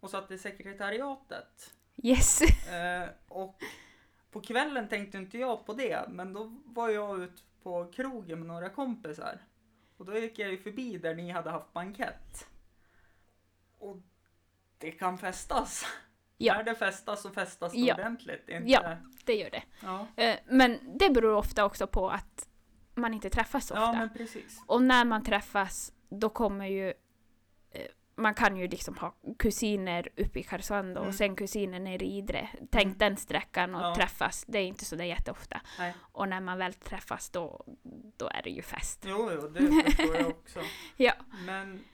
[0.00, 1.74] och satt i sekretariatet.
[2.02, 2.40] Yes.
[2.72, 3.62] Eh, och
[4.30, 8.48] på kvällen tänkte inte jag på det, men då var jag ut på krogen med
[8.48, 9.38] några kompisar.
[9.96, 12.46] Och då gick jag ju förbi där ni hade haft bankett.
[13.78, 13.96] Och
[14.78, 15.86] det kan festas.
[16.40, 16.54] Ja.
[16.54, 17.94] När det festas så festas det Ja.
[17.94, 18.48] ordentligt.
[18.48, 18.70] Inte...
[18.70, 18.96] Ja.
[19.24, 19.62] Det gör det.
[19.82, 20.06] Ja.
[20.16, 22.48] Eh, men det beror ofta också på att
[22.94, 23.84] man inte träffas så ofta.
[23.86, 24.62] ja, men precis.
[24.66, 26.88] Och när man träffas, då kommer ju...
[27.70, 27.82] Eh,
[28.16, 31.08] man kan ju liksom ha kusiner uppe i Karesuando Mm.
[31.08, 32.48] och sen kusiner nere i Idre.
[32.70, 32.98] Tänk Mm.
[32.98, 33.94] den sträckan och Ja.
[33.94, 34.44] träffas.
[34.48, 35.60] Det är inte så där jätteofta.
[35.78, 35.94] Nej.
[36.12, 37.64] Och när man väl träffas då,
[38.16, 39.04] då är det ju fest.
[39.06, 40.60] Jo, jo, det förstår jag också.
[40.96, 41.12] Ja.
[41.46, 41.84] Men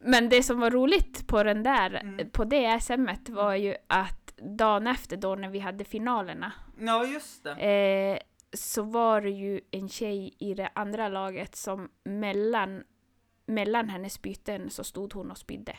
[0.00, 2.30] Men det som var roligt på den där, Mm.
[2.30, 7.44] på det SMet var ju att dagen efter då när vi hade finalerna ja, just
[7.44, 7.50] det.
[7.52, 8.18] eh,
[8.52, 12.84] så var det ju en tjej i det andra laget som mellan
[13.48, 15.76] mellan hennes byten så stod hon och spydde.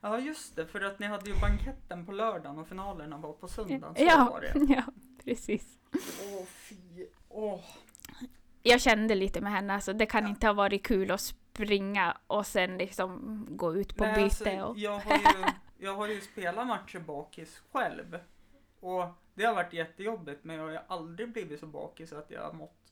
[0.00, 3.48] Ja, just det, för att ni hade ju banketten på lördagen och finalerna var på
[3.48, 3.94] söndagen.
[3.96, 4.52] Så Ja, var det.
[4.74, 4.82] ja,
[5.24, 5.78] precis.
[6.32, 7.06] Åh, fy.
[7.28, 7.60] Åh.
[8.62, 10.28] Jag kände lite med henne, alltså det kan Ja.
[10.28, 14.24] inte ha varit kul att springa och sen liksom gå ut på Nej, byte.
[14.24, 14.78] alltså, och...
[14.78, 15.46] jag, har ju,
[15.86, 18.18] jag har ju spelat matcher bakis själv.
[18.80, 19.04] Och
[19.34, 22.52] det har varit jättejobbigt, men jag har ju aldrig blivit så bakis att jag har
[22.52, 22.87] mått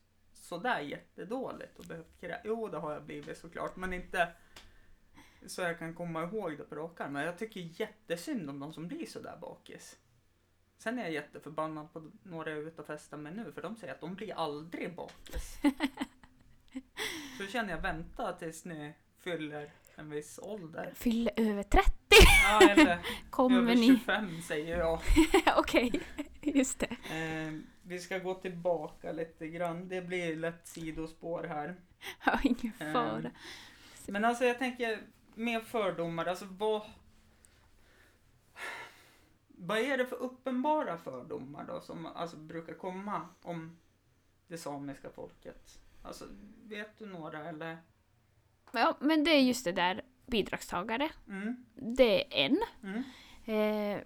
[0.46, 2.40] sådär jättedåligt och behövt krä...
[2.44, 4.28] Jo, det har jag blivit såklart, men inte
[5.46, 6.98] så jag kan komma ihåg det på rak.
[6.98, 9.96] Men jag tycker jättesynd om de som blir sådär bakis.
[10.78, 13.76] Sen är jag jätteförbannad på några jag är ute och festar med nu, för de
[13.76, 15.56] säger att de blir aldrig bakis.
[17.38, 20.92] så känner jag, vänta tills ni fyller en viss ålder.
[20.94, 21.92] Fyller över 30
[22.42, 22.98] Ja, eller
[23.30, 23.86] kommer över ni.
[23.86, 25.00] 25 säger jag.
[25.56, 26.00] Okej,
[26.42, 26.96] just det.
[27.14, 29.88] Eh, vi ska gå tillbaka lite grann.
[29.88, 31.76] Det blir lätt sidospår här.
[32.24, 33.30] Ja, ingen Eh, fara.
[34.06, 34.98] Men alltså jag tänker
[35.34, 36.82] med fördomar, alltså vad...
[39.48, 43.78] Vad är det för uppenbara fördomar då som alltså brukar komma om
[44.48, 45.78] det samiska folket?
[46.02, 46.24] Alltså,
[46.64, 47.78] vet du några eller?
[48.72, 51.10] Ja, men det är just det där bidragstagare.
[51.28, 52.58] Mm, Det är en.
[52.82, 53.02] mm,
[53.48, 54.00] Eh,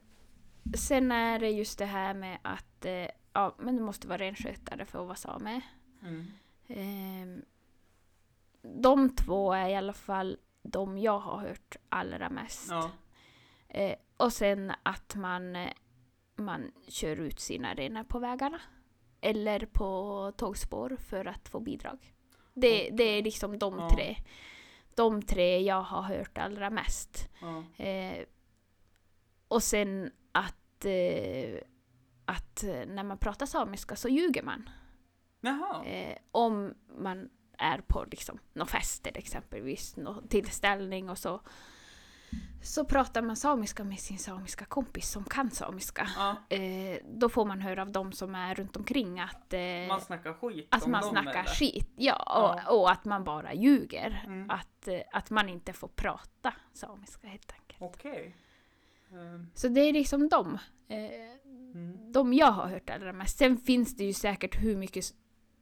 [0.77, 4.85] sen är det just det här med att eh, ja, men du måste vara renskötare
[4.87, 5.61] för att vara same.
[6.03, 6.27] mm.
[6.67, 7.43] Eh,
[8.63, 12.71] de två är i alla fall de jag har hört allra mest.
[12.71, 12.91] Ja,
[13.73, 15.57] Eh, och sen att man,
[16.37, 18.61] man kör ut sina renar på vägarna.
[19.21, 22.13] Eller på tågspår för att få bidrag.
[22.55, 23.89] Det, det är liksom de Ja.
[23.91, 24.17] tre.
[24.95, 27.29] De tre jag har hört allra mest.
[27.41, 28.25] ja, Eh,
[29.49, 31.61] och sen att, eh,
[32.31, 34.71] att eh, när man pratar samiska så ljuger man.
[35.87, 41.41] Eh, om man är på liksom, någon fest eller exempelvis, någon tillställning och så.
[42.63, 46.09] Så pratar man samiska med sin samiska kompis som kan samiska.
[46.17, 50.01] Ja, Eh, då får man höra av de som är runt omkring att, eh, man
[50.01, 51.45] snackar skit att man dem snackar eller?
[51.51, 51.91] skit.
[51.97, 52.73] Ja, och, Ja.
[52.73, 54.23] och att man bara ljuger.
[54.27, 54.51] Mm.
[54.51, 57.83] Att, eh, att man inte får prata samiska helt enkelt.
[57.83, 58.37] Okej.
[59.13, 60.59] Ehm, Så det är liksom de.
[60.89, 60.99] Eh,
[61.75, 62.13] mm.
[62.13, 63.39] de jag har hört allra mest.
[63.39, 65.05] Sen finns det ju säkert hur mycket,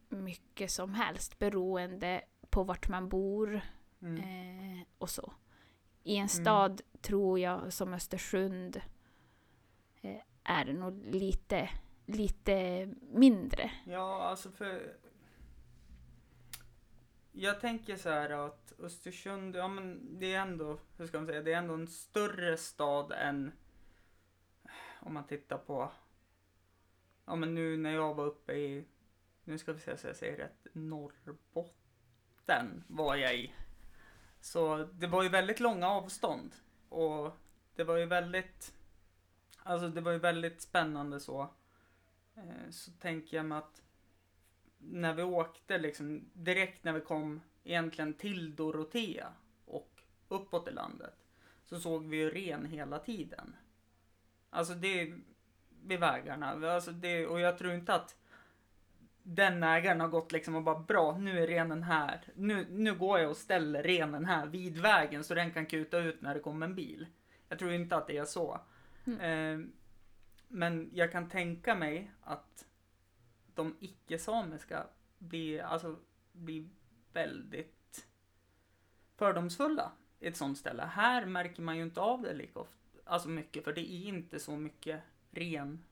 [0.08, 3.62] mycket som helst beroende på vart man bor
[4.02, 4.16] Mm.
[4.18, 5.32] eh, och så.
[6.02, 8.80] I en stad tror jag som Östersund
[10.02, 11.70] eh, är det nog lite,
[12.06, 13.70] lite mindre.
[13.86, 14.96] Ja, alltså för...
[17.32, 21.42] Jag tänker så här att Östersund, ja men det är ändå, hur ska man säga,
[21.42, 23.52] det är ändå en större stad än
[25.00, 25.90] om man tittar på,
[27.24, 28.84] ja men nu när jag var uppe i,
[29.44, 31.64] nu ska vi se så jag säger rätt, Norrbotten
[32.86, 33.52] var jag i.
[34.40, 36.54] Så det var ju väldigt långa avstånd
[36.88, 37.32] och
[37.74, 38.74] det var ju väldigt,
[39.62, 41.48] alltså det var ju väldigt spännande så.
[42.34, 43.82] Eh, så tänker jag mig att
[44.78, 49.32] när vi åkte liksom direkt när vi kom egentligen till Dorotea
[49.64, 51.14] och uppåt i landet
[51.64, 53.56] så såg vi ju ren hela tiden.
[54.50, 55.14] Alltså det
[55.82, 56.70] vid vägarna.
[56.74, 58.16] Alltså det, och jag tror inte att
[59.22, 62.20] den ägaren har gått liksom och bara bra, nu är renen här.
[62.34, 66.22] Nu, nu går jag och ställer renen här vid vägen så den kan kuta ut
[66.22, 67.06] när det kommer en bil.
[67.48, 68.60] Jag tror inte att det är så.
[69.20, 69.58] Eh,
[70.48, 72.66] men jag kan tänka mig att
[73.54, 74.86] de icke-samiska
[75.18, 75.96] blir, alltså,
[76.32, 76.68] blir
[77.12, 78.06] väldigt
[79.16, 80.82] fördomsfulla i ett sånt ställe.
[80.82, 82.77] Här märker man ju inte av det lika ofta,
[83.08, 85.84] alltså mycket, för det är inte så mycket ren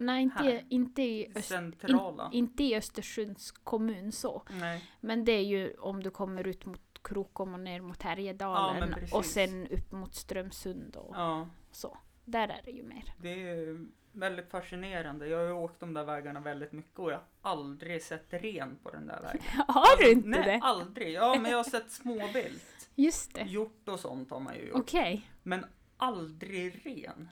[0.00, 0.64] Nej, inte, Här.
[0.68, 2.30] inte, i Öst, centrala.
[2.32, 4.42] in, inte i Östersunds kommun så.
[4.50, 4.84] Nej.
[5.00, 8.92] Men det är ju om du kommer ut mot Krokom och ner mot Ja, Härjedalen
[8.94, 9.14] precis.
[9.14, 11.98] och sen upp mot Strömsund och Ja, så.
[12.24, 13.14] Där är det ju mer.
[13.18, 15.28] det är väldigt fascinerande.
[15.28, 18.78] Jag har ju åkt de där vägarna väldigt mycket och jag har aldrig sett ren
[18.82, 19.42] på den där vägen.
[19.68, 20.60] Har du inte Nej, det?
[20.62, 21.12] aldrig.
[21.12, 22.90] Ja, men jag har sett småvilt.
[22.94, 23.42] Just det.
[23.42, 24.78] Hjort och sånt har man ju gjort.
[24.80, 25.30] Okej.
[25.42, 25.64] Men
[25.98, 27.28] aldrig ren.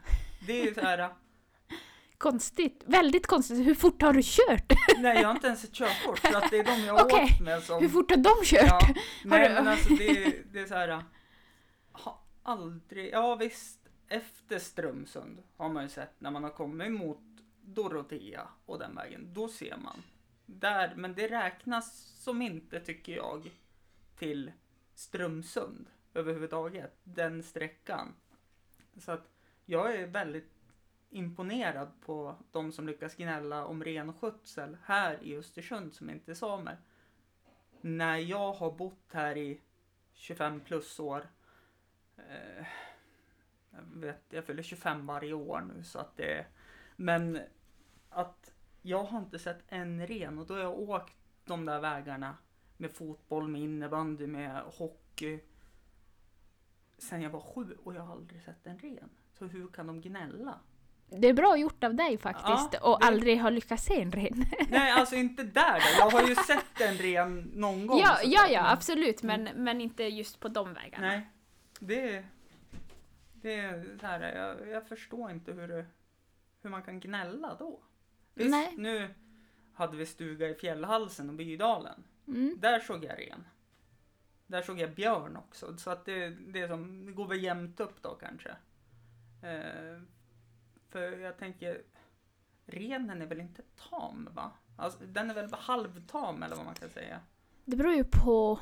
[0.47, 1.11] Det är ju så här,
[2.19, 2.83] Konstigt.
[2.87, 3.67] Väldigt konstigt.
[3.67, 4.73] Hur fort har du kört?
[4.99, 7.25] nej jag har inte ens ett körkort för att det är de jag Okej.
[7.25, 7.83] åkt med som...
[7.83, 8.63] Hur fort har de kört?
[8.67, 11.05] Ja, nej men alltså det, är- det är så här,
[11.93, 17.21] har aldrig, ja visst, efter Strömsund har man ju sett när man har kommit mot
[17.63, 20.03] Dorotea och den vägen, då ser man.
[20.47, 23.51] Där, men det räknas som inte tycker jag
[24.19, 24.53] till
[24.95, 28.15] Strömsund överhuvudtaget, den sträckan.
[28.99, 29.31] Så att
[29.65, 30.53] jag är väldigt
[31.11, 36.79] imponerad på de som lyckas gnälla om renskötsel här i Östersund som inte är samer.
[37.81, 39.61] När jag har bott här i
[40.13, 41.27] 25 plus år.
[42.17, 42.67] Eh,
[43.71, 46.47] jag vet, jag fyller 25 varje år nu så att det
[46.97, 47.41] Men
[48.09, 52.37] att jag har inte sett en ren och då har jag åkt de där vägarna
[52.77, 55.41] med fotboll, med innebandy, med hockey.
[56.99, 59.11] Sen jag var sju och jag har aldrig sett en ren.
[59.39, 60.61] Så hur kan de gnälla?
[61.09, 64.13] Det är bra gjort av dig faktiskt Ja, och det- aldrig ha lyckats se en
[64.13, 64.45] ren.
[64.71, 65.87] Nej, alltså inte där då.
[65.99, 67.99] Jag har ju sett en ren någon gång.
[67.99, 71.07] ja, ja, ja, absolut, men, men inte just på de vägarna.
[71.07, 71.27] Nej,
[71.81, 72.25] det,
[73.33, 75.87] det är så här, jag, jag förstår inte hur, det,
[76.63, 77.81] hur man kan gnälla då.
[78.35, 78.75] Visst, Nej.
[78.77, 79.09] nu
[79.75, 82.05] hade vi stuga i Fjällhalsen och Bydalen.
[82.29, 82.57] Mm.
[82.61, 83.45] Där såg jag ren.
[84.47, 87.81] Där såg jag björn också, så att det, det, är som, det går väl jämnt
[87.81, 88.51] upp då kanske.
[89.43, 90.01] Eh,
[90.89, 91.83] för jag tänker,
[92.67, 94.53] renen är väl inte tam va?
[94.77, 97.21] Alltså, den är väl halvtam eller vad man kan säga.
[97.65, 98.61] Det beror ju på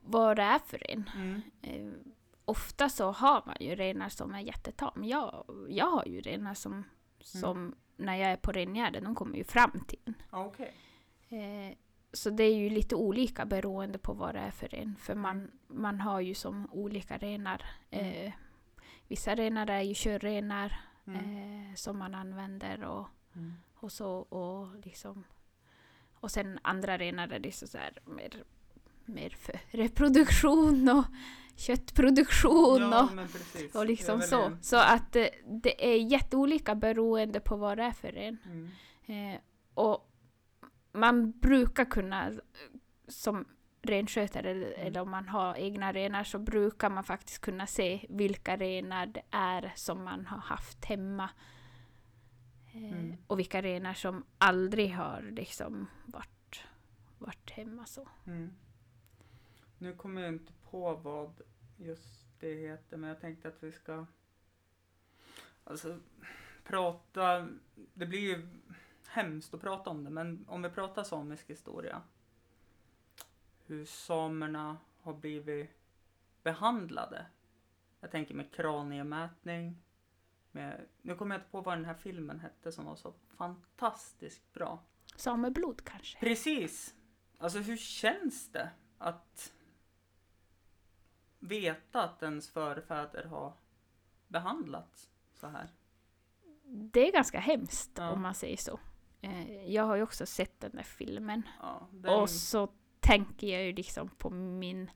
[0.00, 1.10] vad det är för ren.
[1.16, 1.42] Mm.
[1.62, 2.12] Eh,
[2.44, 5.04] ofta så har man ju renar som är jättetam.
[5.04, 6.84] Jag, jag har ju renar som,
[7.20, 10.14] som när jag är på rengärden, de kommer ju fram till en.
[10.30, 10.74] Okej.
[11.28, 11.76] Eh,
[12.14, 14.96] så det är ju lite olika beroende på vad det är för ren.
[15.00, 17.62] För man, man har ju som olika renar.
[17.90, 18.32] Eh,
[19.08, 21.20] vissa renar är ju körrenar Mm.
[21.70, 23.52] eh, som man använder och, Mm.
[23.74, 24.10] och så.
[24.16, 25.24] Och, liksom,
[26.20, 28.44] och sen andra renar är det så så här mer,
[29.04, 31.04] mer för reproduktion och
[31.56, 32.80] köttproduktion.
[32.82, 33.08] Ja,
[33.72, 34.48] och, och liksom så.
[34.48, 35.26] väl- Så att eh,
[35.62, 38.38] det är jätteolika beroende på vad det är för ren.
[38.46, 38.70] Mm.
[39.34, 39.40] Eh,
[39.74, 40.10] och
[40.94, 42.32] man brukar kunna,
[43.08, 43.44] som
[43.82, 44.86] renskötare eller, Mm.
[44.86, 49.22] eller om man har egna renar, så brukar man faktiskt kunna se vilka renar det
[49.30, 51.30] är som man har haft hemma.
[52.74, 53.16] Eh, Mm.
[53.26, 56.60] Och vilka renar som aldrig har liksom varit,
[57.18, 58.08] varit hemma så.
[58.26, 58.50] Mm.
[59.78, 61.40] Nu kommer jag inte på vad
[61.76, 64.06] just det heter, men jag tänkte att vi ska
[65.64, 65.98] alltså,
[66.64, 67.48] prata.
[67.94, 68.46] Det blir ju
[69.14, 72.02] hemskt att prata om det, men om vi pratar samisk historia.
[73.66, 75.70] Hur samerna har blivit
[76.42, 77.26] behandlade.
[78.00, 79.82] Jag tänker med kraniemätning.
[80.50, 84.52] Med, nu kommer jag inte på vad den här filmen hette som var så fantastiskt
[84.52, 84.82] bra.
[85.16, 86.18] Sameblod kanske?
[86.20, 86.94] Precis.
[87.38, 89.52] Alltså hur känns det att
[91.38, 93.52] veta att ens förfäder har
[94.28, 95.68] behandlats så här?
[96.66, 98.10] Det är ganska hemskt Ja.
[98.10, 98.80] om man säger så.
[99.24, 101.42] Eh, Jag har ju också sett den där filmen.
[101.60, 102.68] Ja, den, Och så
[103.00, 104.90] tänker jag ju liksom på min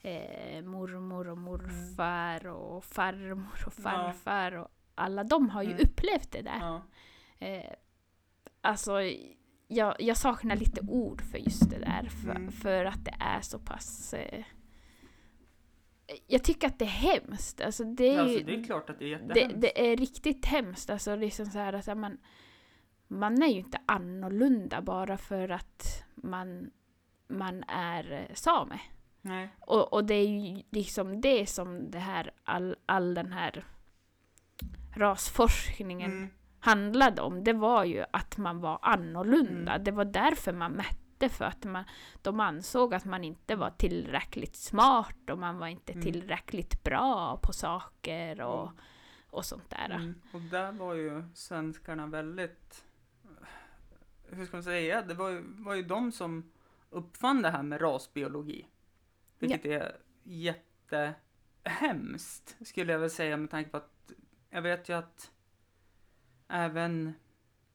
[0.00, 3.82] eh, mormor och morfar och farmor och Ja.
[3.82, 5.80] farfar och alla de har ju Mm.
[5.84, 6.58] upplevt det där.
[6.60, 6.82] ja,
[7.38, 7.72] Eh,
[8.60, 8.92] alltså,
[9.68, 12.52] jag, jag saknar lite ord för just det där för, Mm.
[12.52, 14.44] för att det är så pass eh,
[16.26, 17.60] jag tycker att det är hemskt.
[17.60, 19.60] Alltså det är, alltså, det är klart att det är det, jättehemskt.
[19.60, 20.90] det är riktigt hemskt.
[20.90, 22.18] Alltså liksom så här att ja, man,
[23.08, 26.70] man är ju inte annorlunda bara för att man,
[27.28, 28.80] man är eh, same.
[29.20, 29.48] Nej.
[29.60, 33.64] Och, och det är ju liksom det som det här, all, all den här
[34.94, 36.28] rasforskningen Mm.
[36.60, 37.44] handlade om.
[37.44, 39.72] Det var ju att man var annorlunda.
[39.72, 39.84] Mm.
[39.84, 41.84] Det var därför man mätte, för att man,
[42.22, 46.04] de ansåg att man inte var tillräckligt smart och man var inte Mm.
[46.04, 48.76] tillräckligt bra på saker och, Mm.
[49.30, 49.90] och sånt där.
[49.90, 50.14] Mm.
[50.32, 52.84] Och där var ju svenskarna väldigt,
[54.36, 56.50] hur ska man säga, det var var ju de som
[56.90, 58.66] uppfann det här med rasbiologi.
[59.38, 64.12] Vilket är jättehemskt skulle jag väl säga med tanke på att
[64.50, 65.32] jag vet ju att
[66.48, 67.14] även,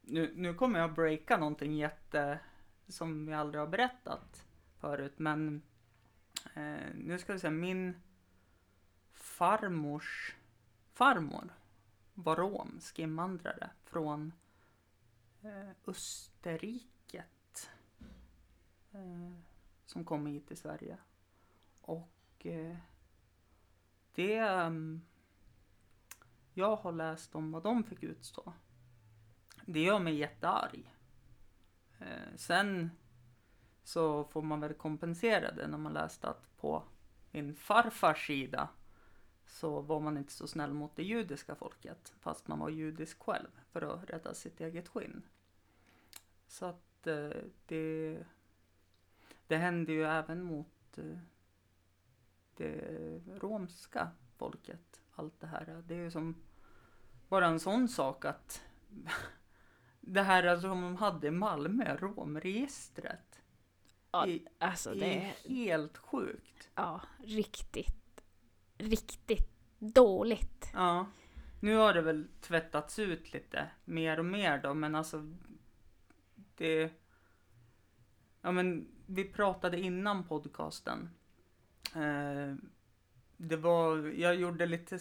[0.02, 2.40] nu, nu kommer jag breaka någonting jätte,
[2.88, 4.46] som vi aldrig har berättat
[4.80, 5.62] förut, men
[6.54, 8.02] eh, nu ska vi säga min
[9.12, 10.36] farmors
[10.94, 11.54] farmor
[12.14, 14.34] var romsk invandrare från
[15.42, 15.70] eh,
[16.42, 17.70] Österriket.
[18.92, 19.32] Eh,
[19.86, 20.98] som kom hit till Sverige.
[21.82, 22.78] Och eh,
[24.16, 24.38] det...
[24.38, 25.02] ehm,
[26.54, 28.54] jag har läst om vad de fick utstå.
[29.66, 30.96] Det gör mig jättearg.
[32.00, 32.92] Eh, sen
[33.84, 36.84] så får man väl kompensera det när man läste att på
[37.32, 38.70] min farfars sida
[39.46, 43.50] så var man inte så snäll mot det judiska folket fast man var judisk själv
[43.72, 45.24] för att rädda sitt eget skinn.
[46.52, 47.30] Så att eh,
[47.66, 48.18] det,
[49.48, 51.18] det hände ju även mot eh,
[52.58, 55.02] det romska folket.
[55.16, 55.84] Allt det här.
[55.88, 56.36] Det är ju som
[57.30, 58.62] bara en sån sak att
[60.02, 63.42] det här som de hade i Malmö, romregistret.
[64.12, 66.70] Ja, I- alltså Det är helt sjukt.
[66.76, 68.24] ja, riktigt,
[68.78, 70.70] riktigt dåligt.
[70.74, 71.06] Ja.
[71.60, 75.36] Nu har det väl tvättats ut lite mer och mer då, men alltså
[76.62, 76.92] det...
[78.42, 81.10] Ja men vi pratade innan podcasten.
[81.96, 82.56] Eh,
[83.38, 85.00] det var, jag gjorde lite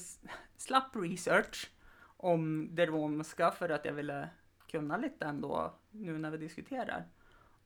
[0.57, 1.71] slapp research
[2.17, 4.31] om det romska för att jag ville
[4.71, 7.09] kunna lite ändå nu när vi diskuterar.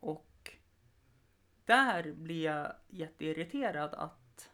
[0.00, 0.50] Och
[1.64, 4.50] där blir jag jätteirriterad att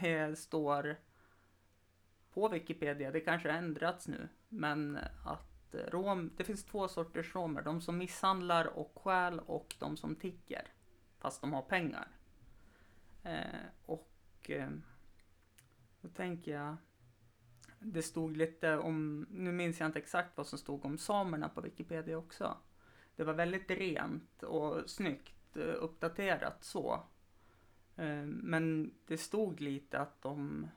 [0.00, 0.96] det står
[2.32, 7.34] på Wikipedia, det kanske har ändrats nu, men att Eh, rom, det finns två sorters
[7.34, 7.62] romer.
[7.62, 10.68] De som misshandlar och stjäl och de som tigger.
[11.18, 12.08] Fast de har pengar.
[13.22, 14.10] Eh, och
[14.48, 14.70] eh,
[16.00, 16.76] då tänker jag,
[17.78, 21.60] det stod lite om, nu minns jag inte exakt vad som stod om samerna på
[21.60, 22.56] Wikipedia också.
[23.16, 27.02] Det var väldigt rent och snyggt eh, uppdaterat så.
[27.96, 30.68] Eh, men det stod lite att de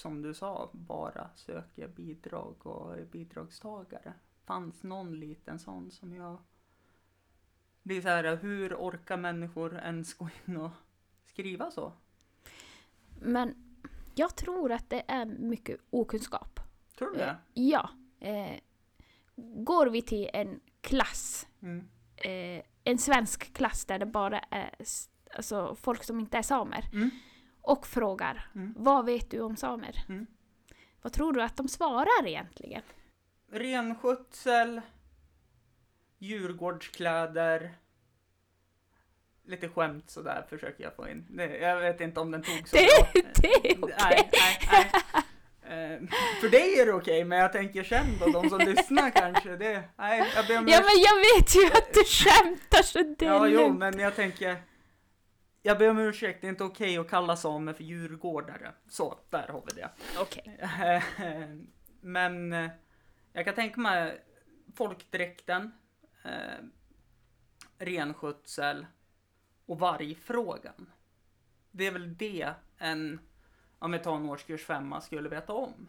[0.00, 4.12] som du sa, bara söker bidrag och är bidragstagare.
[4.44, 6.38] Fanns någon liten sån som jag
[7.82, 10.70] blir så här, hur orkar människor ens gå in och
[11.24, 11.92] skriva så?
[13.20, 13.54] Men
[14.14, 16.60] jag tror att det är mycket okunskap.
[16.98, 17.36] Tror du det?
[17.54, 17.90] Ja.
[18.20, 18.60] Eh,
[19.36, 21.88] går vi till en klass, Mm.
[22.16, 24.74] eh, en svensk klass där det bara är
[25.36, 27.10] alltså, folk som inte är samer Mm.
[27.62, 28.74] Och frågar Mm.
[28.76, 30.04] vad vet du om samer?
[30.08, 30.26] Mm.
[31.02, 32.82] Vad tror du att de svarar egentligen?
[33.52, 34.80] Renskötsel,
[36.18, 37.74] djurgårdskläder,
[39.46, 41.26] lite skämt sådär försöker jag få in.
[41.60, 42.86] Jag vet inte om den tog så Det,
[43.42, 43.94] det är okej!
[43.98, 44.90] Nej, nej, nej.
[45.62, 46.00] Eh,
[46.40, 49.56] för dig är det okej, men jag tänker sen då, de som lyssnar kanske.
[49.56, 53.24] Det, nej, jag ber om Ja men jag vet ju att du skämtar så det
[53.24, 54.56] Ja, jo, men jag tänker.
[55.62, 58.72] Jag ber om ursäkt, det är inte okej att kalla samer för djurgårdare.
[58.88, 59.90] Så, där har vi det.
[60.18, 60.60] Okej.
[62.00, 62.70] Men eh,
[63.32, 64.24] jag kan tänka mig
[64.74, 65.72] folkdräkten,
[66.24, 66.64] eh,
[67.78, 68.86] renskötsel
[69.66, 70.90] och vargfrågan.
[71.70, 73.20] Det är väl det en,
[73.78, 75.88] om jag tar en årskurs femma, skulle veta om.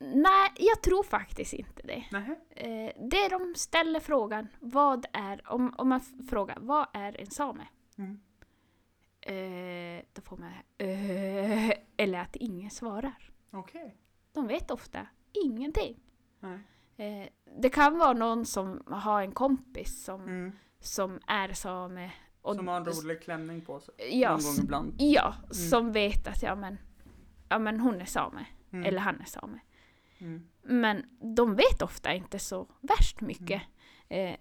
[0.00, 2.04] Nej, jag tror faktiskt inte det.
[2.12, 2.38] Nej.
[2.50, 7.66] Eh, det de ställer frågan, vad är, om, om man frågar, vad är en same?
[7.98, 8.20] Mm.
[9.20, 13.30] Eh, då får man, eh, eller att ingen svarar.
[13.50, 13.96] Okej.
[14.32, 15.06] De vet ofta
[15.44, 15.96] ingenting.
[16.96, 17.28] Eh,
[17.58, 20.52] det kan vara någon som har en kompis som, Mm.
[20.80, 22.12] som är same.
[22.42, 23.94] Och Som har en rolig klänning på sig.
[24.20, 24.94] ja, Någon gång ibland.
[24.98, 26.78] Ja, som vet att ja men,
[27.48, 28.46] ja men hon är same.
[28.72, 28.84] Mm.
[28.86, 29.60] Eller han är same.
[30.20, 30.48] Mm.
[30.62, 31.04] Men
[31.36, 33.62] de vet ofta inte så värst mycket.
[34.08, 34.36] Eh,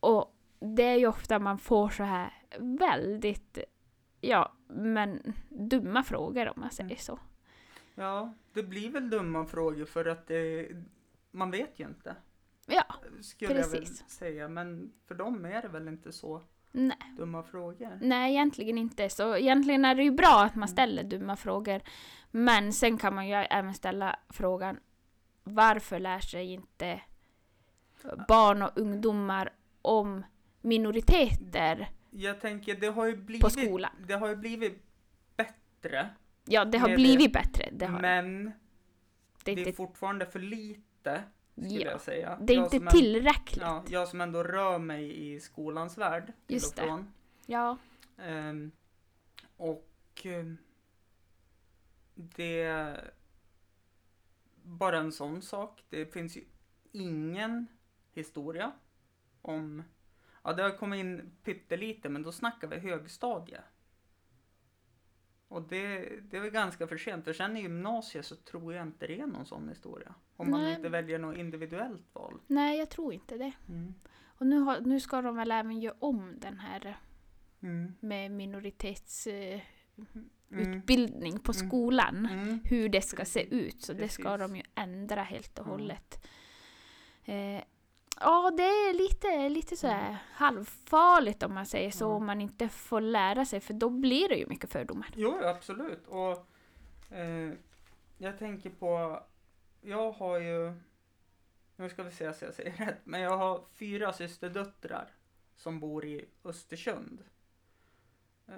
[0.00, 0.36] och
[0.76, 3.58] det är ju ofta man får så här väldigt,
[4.20, 6.98] ja men dumma frågor om man säger Mm.
[6.98, 7.18] så.
[7.94, 10.68] Ja, det blir väl dumma frågor för att det,
[11.30, 12.16] man vet ju inte.
[12.66, 12.84] Ja,
[13.20, 14.08] Skulle jag väl Precis.
[14.08, 14.48] säga.
[14.48, 16.42] Men för dem är det väl inte så
[16.72, 16.96] nej.
[17.16, 17.98] dumma frågor.
[18.02, 19.08] Nej, egentligen inte.
[19.08, 20.68] Så egentligen är det ju bra att man Mm.
[20.68, 21.80] ställer dumma frågor.
[22.30, 24.80] Men sen kan man ju även ställa frågan
[25.44, 27.00] varför lär sig inte
[28.28, 30.24] barn och ungdomar om
[30.60, 33.90] minoriteter Jag tänker, det har ju blivit, på skolan?
[34.06, 34.82] Det har ju blivit
[35.36, 36.08] bättre.
[36.44, 37.68] Ja, det har blivit bättre.
[37.72, 38.52] Det, har, men det
[39.44, 41.22] det är är inte, fortfarande för lite,
[41.54, 42.38] skulle ja, jag säga.
[42.40, 43.62] det är Jag inte som en- tillräckligt.
[43.62, 46.32] Ja, jag som ändå rör mig i skolans värld.
[46.48, 46.82] Just och det.
[46.88, 47.12] från.
[47.46, 47.78] Ja.
[48.18, 48.70] Ehm,
[49.56, 49.88] och
[50.24, 50.58] ehm,
[52.14, 52.94] det...
[54.62, 55.84] Bara en sån sak.
[55.88, 56.44] Det finns ju
[56.92, 57.66] ingen
[58.12, 58.72] historia
[59.42, 59.82] om...
[60.44, 63.60] Ja, det har kommit in pyttelite, men då snackar vi högstadie.
[65.48, 68.86] Och det, det är väl ganska för sent, för sen i gymnasiet så tror jag
[68.86, 70.14] inte det är någon sån historia.
[70.36, 70.76] Om man Nej.
[70.76, 72.40] inte väljer något individuellt val.
[72.46, 73.52] Nej, jag tror inte det.
[73.68, 73.94] Mm.
[74.24, 76.96] Och nu, har, nu ska de väl även göra om den här
[77.62, 77.94] Mm.
[78.00, 80.72] med minoritetsutbildning Mm.
[80.78, 81.68] utbildning på Mm.
[81.68, 82.26] skolan.
[82.32, 82.60] Mm.
[82.64, 83.82] hur det ska se ut.
[83.82, 84.40] Så det ska Precis.
[84.50, 86.26] de ju ändra helt och hållet.
[87.24, 87.62] Eh,
[88.20, 90.14] ja, det är lite, lite så Mm.
[90.32, 92.04] halvfarligt om man säger så.
[92.04, 92.08] Ja.
[92.08, 95.10] Om man inte får lära sig, för då blir det ju mycket fördomar.
[95.16, 96.06] Jo, absolut.
[96.06, 96.46] Och
[97.16, 97.52] eh,
[98.18, 99.20] jag tänker på,
[99.80, 100.72] jag har ju,
[101.76, 105.08] nu ska vi se så jag säger rätt, men jag har fyra systerdöttrar
[105.56, 107.22] som bor i Östersund.
[108.48, 108.54] Eh,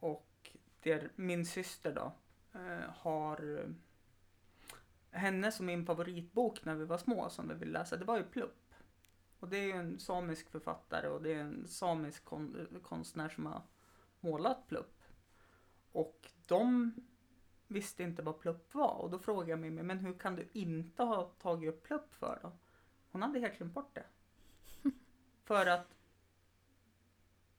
[0.00, 0.28] och
[0.86, 2.12] där min syster då
[2.58, 3.68] eh, har eh,
[5.10, 8.24] henne som min favoritbok när vi var små som vi ville läsa, det var ju
[8.24, 8.74] Plupp.
[9.38, 13.46] Och det är ju en samisk författare och det är en samisk kon konstnär som
[13.46, 13.62] har
[14.20, 15.02] målat plupp.
[15.92, 16.92] Och de
[17.66, 21.02] visste inte vad plupp var och då frågade jag mig, men hur kan du inte
[21.02, 22.52] ha tagit upp plupp för då?
[23.10, 24.06] Hon hade helt glömt bort det.
[25.44, 25.96] för att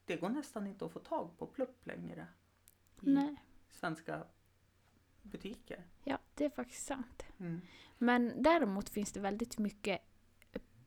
[0.04, 2.26] det går nästan inte att få tag på plupp längre
[3.02, 3.36] i Nej.
[3.72, 4.24] svenska
[5.22, 5.84] butiker.
[6.04, 7.22] Ja, det är faktiskt sant.
[7.40, 7.60] Mm.
[7.98, 10.00] Men däremot finns det väldigt mycket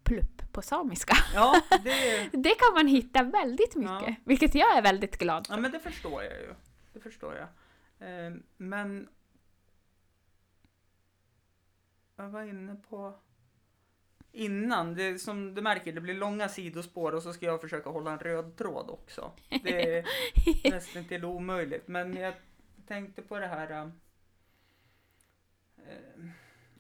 [0.03, 1.13] plupp på samiska.
[1.35, 4.15] Ja, det, Det kan man hitta väldigt mycket, Ja.
[4.23, 5.61] vilket jag är väldigt glad ja, för.
[5.61, 6.53] men det förstår jag ju.
[6.93, 7.47] Det förstår jag.
[8.09, 9.09] Eh, men
[12.15, 13.13] jag var inne på
[14.31, 18.11] innan, det, som du märker, det blir långa sidospår och så ska jag försöka hålla
[18.11, 19.31] en röd tråd också.
[19.63, 20.05] Det är
[20.71, 21.87] nästan till omöjligt.
[21.87, 22.33] Men jag
[22.87, 23.91] tänkte på det här.
[25.77, 26.25] Eh,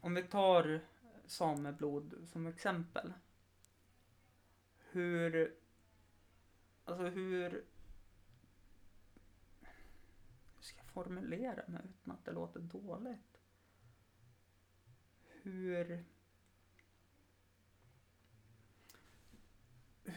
[0.01, 0.81] om vi tar
[1.25, 3.13] sameblod som exempel.
[4.91, 5.55] Hur,
[6.85, 7.63] alltså hur,
[10.55, 13.41] hur ska jag formulera mig utan att det låter dåligt?
[15.43, 16.05] Hur,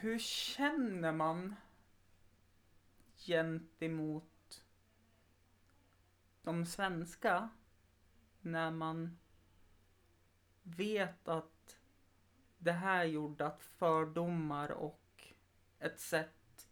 [0.01, 1.57] hur känner man
[3.17, 4.63] gentemot
[6.43, 7.49] de svenska
[8.41, 9.19] när man
[10.63, 11.79] vet att
[12.59, 15.35] det här gjorde att fördomar och
[15.79, 16.69] ett sätt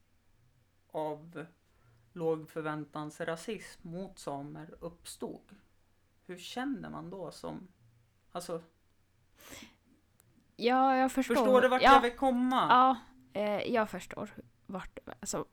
[0.90, 1.46] av
[2.12, 5.56] låg förväntans rasism mot samer uppstod.
[6.26, 7.68] Hur känner man då som...
[8.32, 8.62] Alltså,
[10.56, 11.34] Ja, jag förstår.
[11.34, 12.66] förstår du vart ja, jag vill komma?
[12.70, 12.96] Ja,
[13.34, 14.30] eh, jag förstår
[14.66, 14.98] vart...
[15.20, 15.44] Alltså,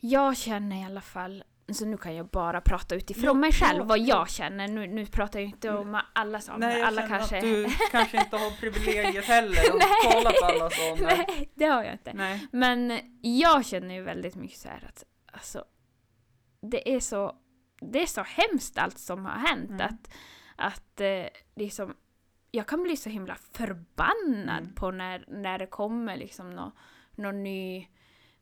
[0.00, 1.44] jag känner i alla fall...
[1.72, 4.04] Så nu kan jag bara prata utifrån Ja, mig själv, ja, vad ja.
[4.06, 4.68] jag känner.
[4.68, 6.58] Nu, nu pratar jag inte om alla samer.
[6.58, 7.36] Nej, jag alla känner kanske...
[7.36, 10.96] att du kanske inte har privilegiet heller att tala för alla samer.
[11.26, 12.12] Nej, det har jag inte.
[12.12, 12.46] Nej.
[12.52, 15.64] Men jag känner ju väldigt mycket så här att alltså,
[16.60, 17.36] det är så,
[17.80, 19.86] det är så hemskt allt som har hänt Mm.
[19.86, 20.10] att,
[20.56, 21.26] att eh,
[21.56, 21.94] liksom,
[22.56, 24.74] jag kan bli så himla förbannad Mm.
[24.74, 26.72] på när, när det kommer liksom nå,
[27.14, 27.86] någon ny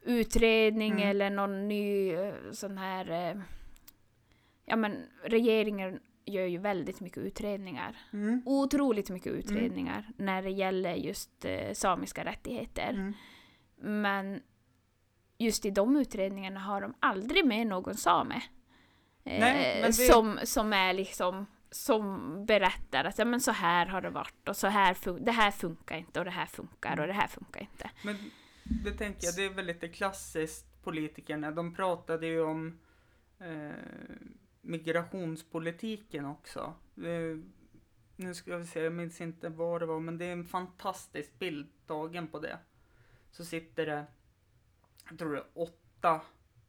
[0.03, 1.09] utredning Mm.
[1.09, 3.41] eller någon ny eh, sån här, eh,
[4.65, 7.97] ja men regeringen gör ju väldigt mycket utredningar.
[8.12, 8.43] Mm.
[8.47, 12.91] Otroligt mycket utredningar när det gäller just eh, samiska rättigheter.
[12.91, 13.12] Mm.
[13.77, 14.43] Men
[15.39, 18.35] just i de utredningarna har de aldrig med någon same.
[19.25, 24.01] Eh, Nej, det- som, som är liksom som berättar att ja, men så här har
[24.01, 27.12] det varit och så här det här funkar inte och det här funkar och det
[27.12, 27.91] här funkar inte.
[28.05, 28.16] Men
[28.62, 31.51] det tänker jag, det är väl lite klassiskt politikerna.
[31.51, 32.79] De pratade ju om
[33.39, 33.70] eh,
[34.61, 36.75] migrationspolitiken också.
[36.97, 37.39] Eh,
[38.16, 41.39] nu ska vi se, jag minns inte vad det var, men det är en fantastisk
[41.39, 42.59] bild tagen på det.
[43.31, 44.05] Så sitter det,
[45.09, 46.20] jag tror det är åtta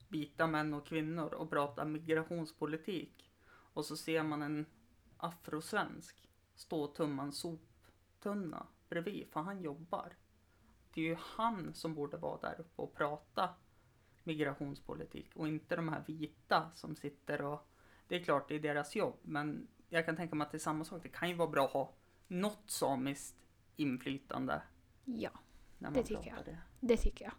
[0.08, 3.32] vita män och kvinnor och pratar migrationspolitik.
[3.47, 4.66] Och så ser man en
[5.26, 10.13] afrosvensk stå och tumma en soptunna bredvid, för han jobbar.
[10.93, 13.49] Det är ju han som borde vara där uppe och prata
[14.23, 17.69] migrationspolitik och inte de här vita som sitter och...
[18.07, 20.59] Det är klart, det är deras jobb, men jag kan tänka mig att det är
[20.59, 21.03] samma sak.
[21.03, 21.93] Det kan ju vara bra att ha
[22.28, 23.36] något samiskt
[23.76, 24.61] inflytande
[25.05, 25.30] Ja,
[25.78, 26.57] Det tycker pratar det.
[26.80, 27.34] det tycker jag.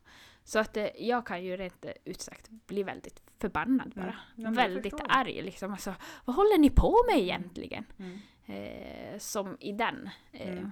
[0.46, 4.04] Så att eh, jag kan ju rent ut sagt bli väldigt förbannad bara.
[4.04, 4.14] Mm.
[4.36, 5.72] Ja, väldigt arg liksom.
[5.72, 5.94] Alltså,
[6.24, 7.84] vad håller ni på med egentligen?
[7.98, 8.18] Mm.
[8.46, 10.10] Eh, som i den.
[10.32, 10.70] Eh, Mm.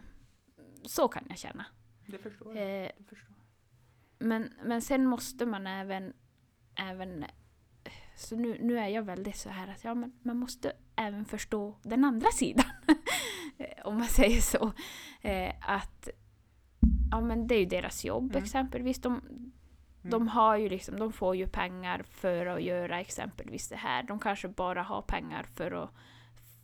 [0.87, 1.67] Så kan jag känna.
[2.07, 2.83] Det förstår jag.
[2.85, 3.35] Eh, Det förstår.
[4.19, 6.13] Men, men sen måste man även,
[6.81, 7.25] även
[8.17, 11.77] så nu, nu är jag väldigt så här att ja, men man måste även förstå
[11.83, 12.67] den andra sidan.
[13.59, 14.73] Eh, Om man säger så.
[15.29, 16.09] Eh, att
[17.11, 18.43] ja, men det är ju deras jobb Mm.
[18.45, 18.99] exempelvis.
[19.01, 19.21] De,
[20.11, 24.03] de har ju liksom, de får ju pengar för att göra exempelvis det här.
[24.03, 25.91] De kanske bara har pengar för att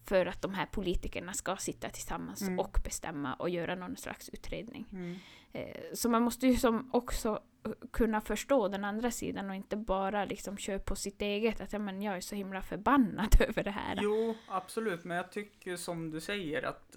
[0.04, 2.58] för att de här politikerna ska sitta tillsammans Mm.
[2.58, 4.86] och bestämma och göra någon slags utredning.
[4.92, 5.16] Mm.
[5.52, 9.76] Eh, Så man måste ju som också eh, kunna förstå den andra sidan och inte
[9.76, 11.60] bara liksom köra på sitt eget.
[11.60, 13.98] Att ja, men jag är så himla förbannad över det här.
[14.02, 16.96] Jo, absolut, men jag tycker som du säger att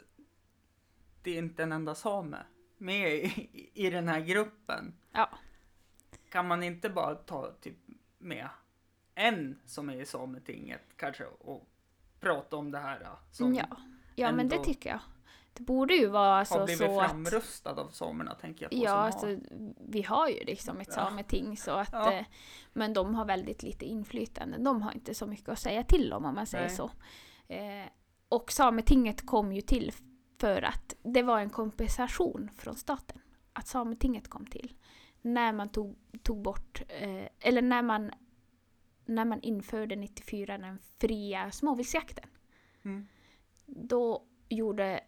[1.24, 2.38] det är inte en enda same
[2.78, 4.94] med i, i den här gruppen.
[5.12, 5.30] Ja.
[6.34, 7.78] Kan man inte bara ta typ
[8.18, 8.50] med
[9.16, 11.70] en som är i Sametinget kanske och
[12.20, 13.66] prata om det här som ja,
[14.16, 15.00] ja men det tycker jag.
[15.54, 17.10] Det borde ju vara har alltså blivit så att...
[17.10, 18.78] framröstad av samerna tänker jag på.
[18.78, 19.40] Ja, alltså, har.
[19.88, 20.94] vi har ju liksom ett Ja.
[20.94, 21.90] sameting så att...
[21.92, 22.14] Ja.
[22.14, 22.26] Eh,
[22.74, 24.58] men de har väldigt lite inflytande.
[24.58, 26.76] De har inte så mycket att säga till om om man säger Nej.
[26.76, 26.92] så.
[27.48, 27.86] Eh,
[28.30, 29.92] och sametinget kom ju till
[30.40, 33.22] för att det var en kompensation från staten
[33.54, 34.74] att Sametinget kom till.
[35.26, 38.12] När man tog, tog bort, eh, eller när man,
[39.06, 42.30] när man införde 94 den fria småviltsjakten.
[42.86, 43.08] Mm.
[43.66, 45.04] Då gjorde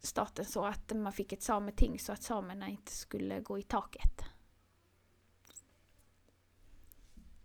[0.00, 4.22] staten så att man fick ett sameting så att samerna inte skulle gå i taket.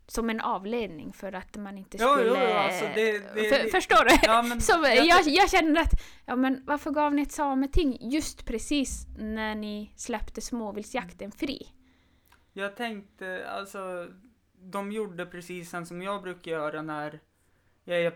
[0.07, 2.27] Som en avledning för att man inte Jo, skulle...
[2.29, 4.15] jo, jo, alltså det- det- för, det- förstår du?
[4.23, 5.91] Ja, men Som, jag- jag, jag känner att,
[6.25, 11.67] ja men varför gav ni ett sameting just precis när ni släppte småviltsjakten fri?
[12.53, 14.07] Jag tänkte, alltså,
[14.53, 17.19] de gjorde precis sen som jag brukar göra när
[17.83, 18.13] jag är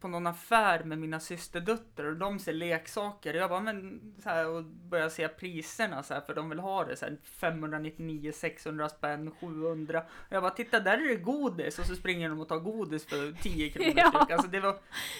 [0.00, 3.34] på någon affär med mina systerdöttrar och de ser leksaker.
[3.34, 6.84] Jag bara, men så här, och börjar se priserna så här, för de vill ha
[6.84, 10.00] det så här, 599, 600 spänn, 700.
[10.00, 13.06] Och jag bara, titta där är det godis och så springer de och tar godis
[13.06, 14.08] för 10 kronor Ja.
[14.10, 14.30] styck.
[14.30, 14.72] Alltså det var,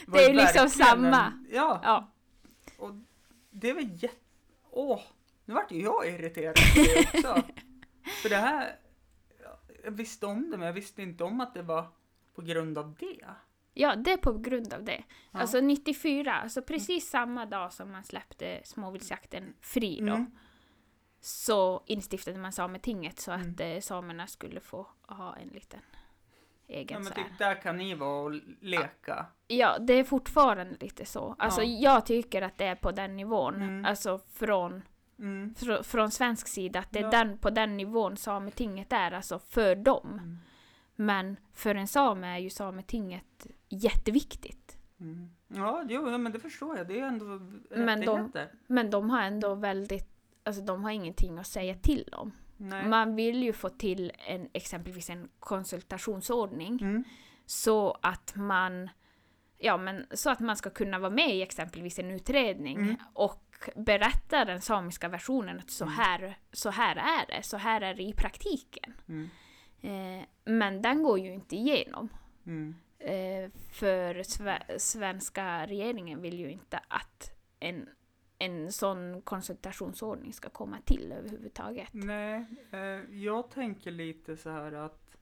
[0.06, 1.26] var Det är ju liksom samma.
[1.26, 2.10] En, ja, Ja,
[2.78, 2.90] och
[3.50, 4.14] det var jätte...
[4.70, 5.00] Åh,
[5.44, 7.42] nu vart ju jag irriterad på det också.
[8.22, 8.76] För det här...
[9.84, 11.86] Jag visste om det, men jag visste inte om att det var
[12.34, 13.24] på grund av det.
[13.74, 15.04] ja, det är på grund av det.
[15.30, 15.40] Ja.
[15.40, 20.26] Alltså 94, alltså precis samma dag som man släppte småviltsjakten fri då, Mm.
[21.20, 23.76] så instiftade man Sametinget så att Mm.
[23.76, 25.80] eh, samerna skulle få ha en liten
[26.66, 29.26] egen Ja, men typ, där kan ni vara och leka.
[29.46, 31.34] Ja, det är fortfarande lite så.
[31.38, 31.92] Alltså Ja.
[31.92, 33.54] jag tycker att det är på den nivån.
[33.54, 33.84] Mm.
[33.84, 34.82] Alltså från,
[35.20, 35.54] Mm.
[35.54, 37.10] fr från svensk sida, att det är Ja.
[37.10, 40.08] den, på den nivån Sametinget är, alltså för dem.
[40.12, 40.38] Mm.
[40.96, 44.76] Men för en same är ju Sametinget jätteviktigt.
[45.00, 45.30] Mm.
[45.48, 46.88] Ja, jo, men det förstår jag.
[46.88, 48.52] Det är ändå Men de- rättigheter.
[48.66, 50.08] Men de har ändå väldigt,
[50.44, 52.32] alltså de har ingenting att säga till om.
[52.56, 52.88] Nej.
[52.88, 57.04] Man vill ju få till en, exempelvis en konsultationsordning Mm.
[57.46, 58.88] så att man
[59.58, 62.96] Ja men så att man ska kunna vara med i exempelvis en utredning Mm.
[63.12, 65.94] och berätta den samiska versionen att så Mm.
[65.94, 68.94] här, så här är det, så här är det i praktiken.
[69.08, 69.28] Mm.
[69.80, 72.08] Eh, men den går ju inte igenom.
[72.46, 72.74] Mm.
[72.98, 77.30] Eh, för sve- svenska regeringen vill ju inte att
[77.60, 77.88] en,
[78.38, 81.88] en sån konsultationsordning ska komma till överhuvudtaget.
[81.92, 82.78] Nej, eh,
[83.16, 85.16] jag tänker lite så här att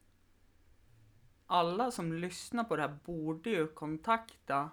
[1.46, 4.70] alla som lyssnar på det här borde ju kontakta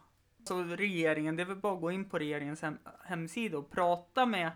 [0.47, 1.35] så regeringen.
[1.35, 4.51] Det är väl bara att gå in på regeringens hem, hemsida och prata med,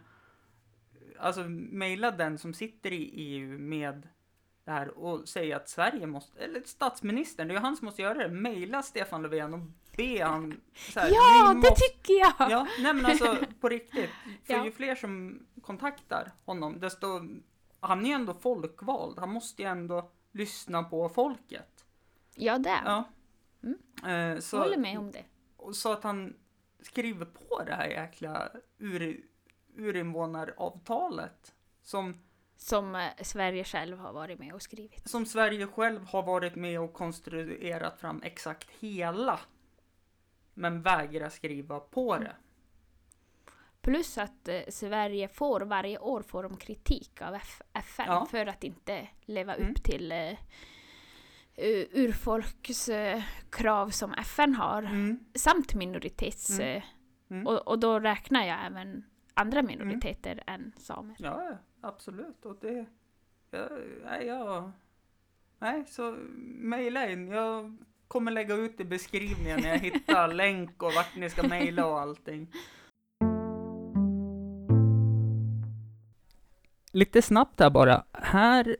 [1.19, 4.07] alltså mejla den som sitter i EU med
[4.65, 8.01] det här och säga att Sverige måste, eller statsministern, det är ju han som måste
[8.01, 9.59] göra det, mejla Stefan Löfven och
[9.97, 12.51] be han så här, Ja, "Vi det måste- tycker jag!
[12.51, 14.09] Ja, nej men alltså på riktigt.
[14.43, 14.65] För Ja.
[14.65, 17.07] ju fler som kontaktar honom, desto...
[17.79, 19.19] Han är ju ändå folkvald.
[19.19, 21.85] Han måste ju ändå lyssna på folket.
[22.35, 23.03] Ja, det Ja.
[23.63, 23.77] Mm.
[24.05, 25.23] Eh, Jag så, håller med om det.
[25.69, 26.35] Och så att han
[26.81, 29.21] skriver på det här jäkla ur,
[29.75, 31.53] urinvånaravtalet.
[31.81, 32.13] Som,
[32.55, 35.09] Som eh, Sverige själv har varit med och skrivit.
[35.09, 39.39] som Sverige själv har varit med och konstruerat fram exakt hela.
[40.53, 42.35] Men vägrar skriva på det.
[43.81, 48.25] Plus att eh, Sverige får varje år får de kritik av F- FN Ja.
[48.31, 49.71] för att inte leva Mm.
[49.71, 50.31] upp till eh,
[51.61, 54.83] u- urfolks eh, krav som FN har.
[54.83, 55.19] Mm.
[55.35, 56.49] Samt minoritets...
[56.59, 56.77] Mm.
[56.77, 56.83] eh,
[57.31, 57.47] Mm.
[57.47, 59.03] Och, och då räknar jag även
[59.33, 61.15] andra minoriteter än samer.
[61.19, 61.57] Ja, ja,
[61.89, 62.45] absolut.
[62.45, 62.85] Och det...
[63.51, 63.69] Ja,
[64.05, 64.71] nej, jag...
[65.59, 66.11] Nej, så
[66.59, 67.27] mejla in.
[67.27, 71.85] Jag kommer lägga ut i beskrivningen när jag hittar länk och vart ni ska mejla
[71.85, 72.51] och allting.
[76.91, 78.03] Lite snabbt här bara.
[78.11, 78.77] Här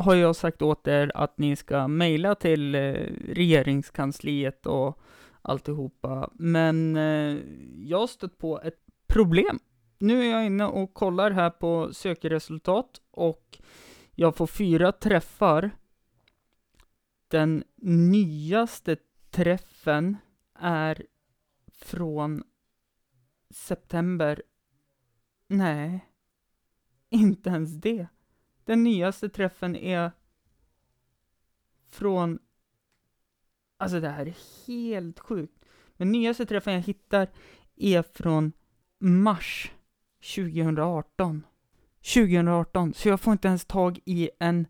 [0.00, 2.80] har jag sagt åt er att ni ska mejla till eh,
[3.28, 5.00] regeringskansliet och
[5.42, 6.30] alltihopa.
[6.34, 7.36] Men eh,
[7.84, 9.58] jag har stött på ett problem.
[9.98, 13.58] Nu är jag inne och kollar här på sökresultat och
[14.14, 15.70] jag får fyra träffar.
[17.28, 18.96] Den nyaste
[19.30, 20.16] träffen
[20.58, 21.06] är
[21.72, 22.42] från
[23.50, 24.42] september.
[25.46, 26.06] Nej,
[27.10, 28.06] inte ens det.
[28.70, 30.10] Den nyaste träffen är
[31.88, 32.38] från...
[33.76, 35.64] Alltså det här är helt sjukt.
[35.96, 37.28] Den nyaste träffen jag hittar
[37.76, 38.52] är från
[38.98, 39.72] mars
[40.34, 41.46] 2018.
[42.14, 44.66] 2018, så jag får inte ens tag i en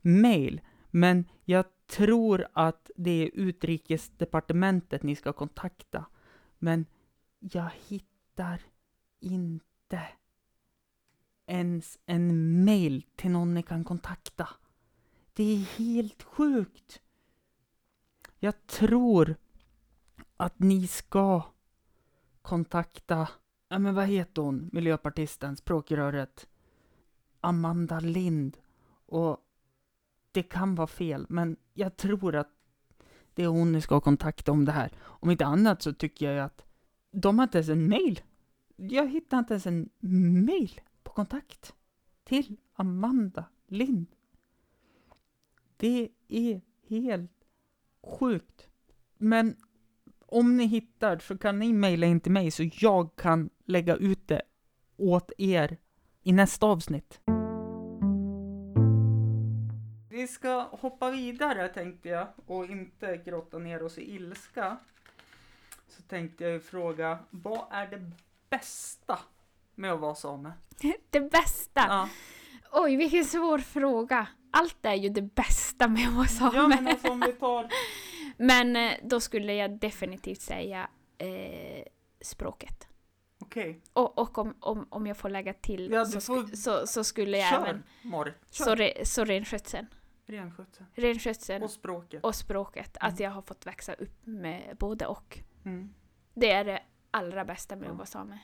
[0.00, 0.60] mail.
[0.90, 6.04] Men jag tror att det är utrikesdepartementet ni ska kontakta.
[6.58, 6.86] Men
[7.38, 8.60] jag hittar
[9.20, 10.02] inte
[11.52, 14.48] ens en mail till någon ni kan kontakta.
[15.32, 17.00] Det är helt sjukt.
[18.38, 19.36] Jag tror
[20.36, 21.42] att ni ska
[22.42, 23.28] kontakta
[23.68, 26.48] ja men vad heter hon, miljöpartisten, språkröret?
[27.40, 28.56] Amanda Lind.
[29.06, 29.36] Och
[30.32, 32.50] det kan vara fel, men jag tror att
[33.34, 34.92] det är hon ni ska kontakta om det här.
[35.02, 36.64] Om inte annat så tycker jag ju att
[37.10, 38.20] de har inte ens en mail.
[38.76, 39.90] Jag hittar inte ens en
[40.44, 41.74] mail på kontakt
[42.24, 44.06] till Amanda Lind.
[45.76, 47.44] Det är helt
[48.02, 48.68] sjukt.
[49.18, 49.56] Men
[50.26, 54.28] om ni hittar så kan ni mejla in till mig så jag kan lägga ut
[54.28, 54.42] det
[54.96, 55.76] åt er
[56.22, 57.20] i nästa avsnitt.
[60.08, 64.76] Vi ska hoppa vidare tänkte jag och inte grotta ner oss i ilska.
[65.88, 68.10] Så tänkte jag fråga, vad är det
[68.50, 69.18] bästa
[69.74, 70.52] med att vara same?
[71.10, 71.80] Det bästa?
[71.88, 72.08] Ja,
[72.72, 74.26] Oj, vilken svår fråga.
[74.50, 76.56] Allt är ju det bästa med att vara same.
[76.58, 77.68] ja men alltså om vi tar...
[78.36, 81.84] Men eh, då skulle jag definitivt säga eh,
[82.20, 82.88] språket.
[83.40, 86.86] Okej, Och, och om, om, om jag får lägga till Ja, så, får- sk- så,
[86.86, 87.82] så skulle jag kör även...
[88.02, 88.34] Morr.
[88.50, 88.76] Så, Kör.
[88.76, 89.86] re, så renskötseln.
[90.26, 90.86] Renskötsel.
[90.94, 92.24] Renskötseln Och språket.
[92.24, 92.96] och språket.
[93.00, 93.12] Mm.
[93.14, 95.38] Att jag har fått växa upp med både och.
[95.64, 95.94] Mm.
[96.34, 98.38] Det är det allra bästa med att vara same.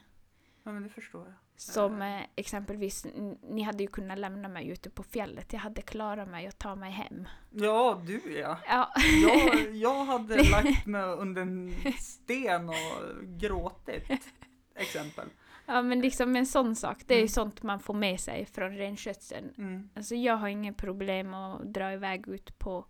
[0.68, 1.34] Ja men det förstår jag.
[1.56, 5.52] Som eh, exempelvis, n- ni hade ju kunnat lämna mig ute på fjället.
[5.52, 7.28] Jag hade klarat mig att ta mig hem.
[7.50, 8.58] Ja, du ja.
[8.68, 8.92] Ja,
[9.22, 12.74] Jag, jag hade lagt mig under en sten och
[13.40, 14.10] gråtit.
[14.74, 15.28] Exempel.
[15.66, 16.98] ja men liksom en sån sak.
[17.06, 17.28] Det är ju Mm.
[17.28, 19.54] sånt man får med sig från renskötseln.
[19.58, 19.90] Mm.
[19.94, 22.86] Alltså jag har inget problem att dra iväg ut på,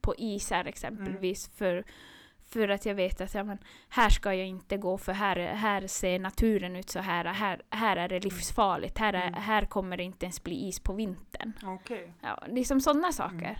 [0.00, 1.56] på isar exempelvis Mm.
[1.56, 1.84] för,
[2.48, 5.86] för att jag vet att ja, men, här ska jag inte gå för här, här
[5.86, 9.34] ser naturen ut så här, här, här är det livsfarligt, här, är, Mm.
[9.42, 11.52] här kommer det inte ens bli is på vintern.
[11.64, 12.12] Okej.
[12.22, 13.36] Ja, liksom sådana saker.
[13.44, 13.54] Mm.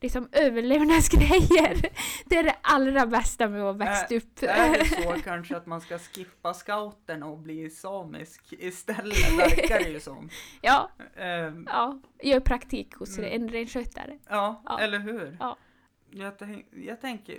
[0.00, 1.76] Liksom överlevnadsgrejer.
[2.26, 4.42] Det är det allra bästa med att ha växt Ä- upp.
[4.42, 9.38] Är det så kanske att man ska skippa scouterna och bli samisk istället?
[9.38, 10.28] Verkar det ju som.
[10.62, 13.42] ja, Ehm, ja, gör praktik hos Mm.
[13.42, 14.18] en renskötare.
[14.28, 14.78] ja, Ja.
[14.80, 15.36] eller hur?
[15.40, 15.56] Ja.
[16.10, 17.38] Jag, tänk, jag tänker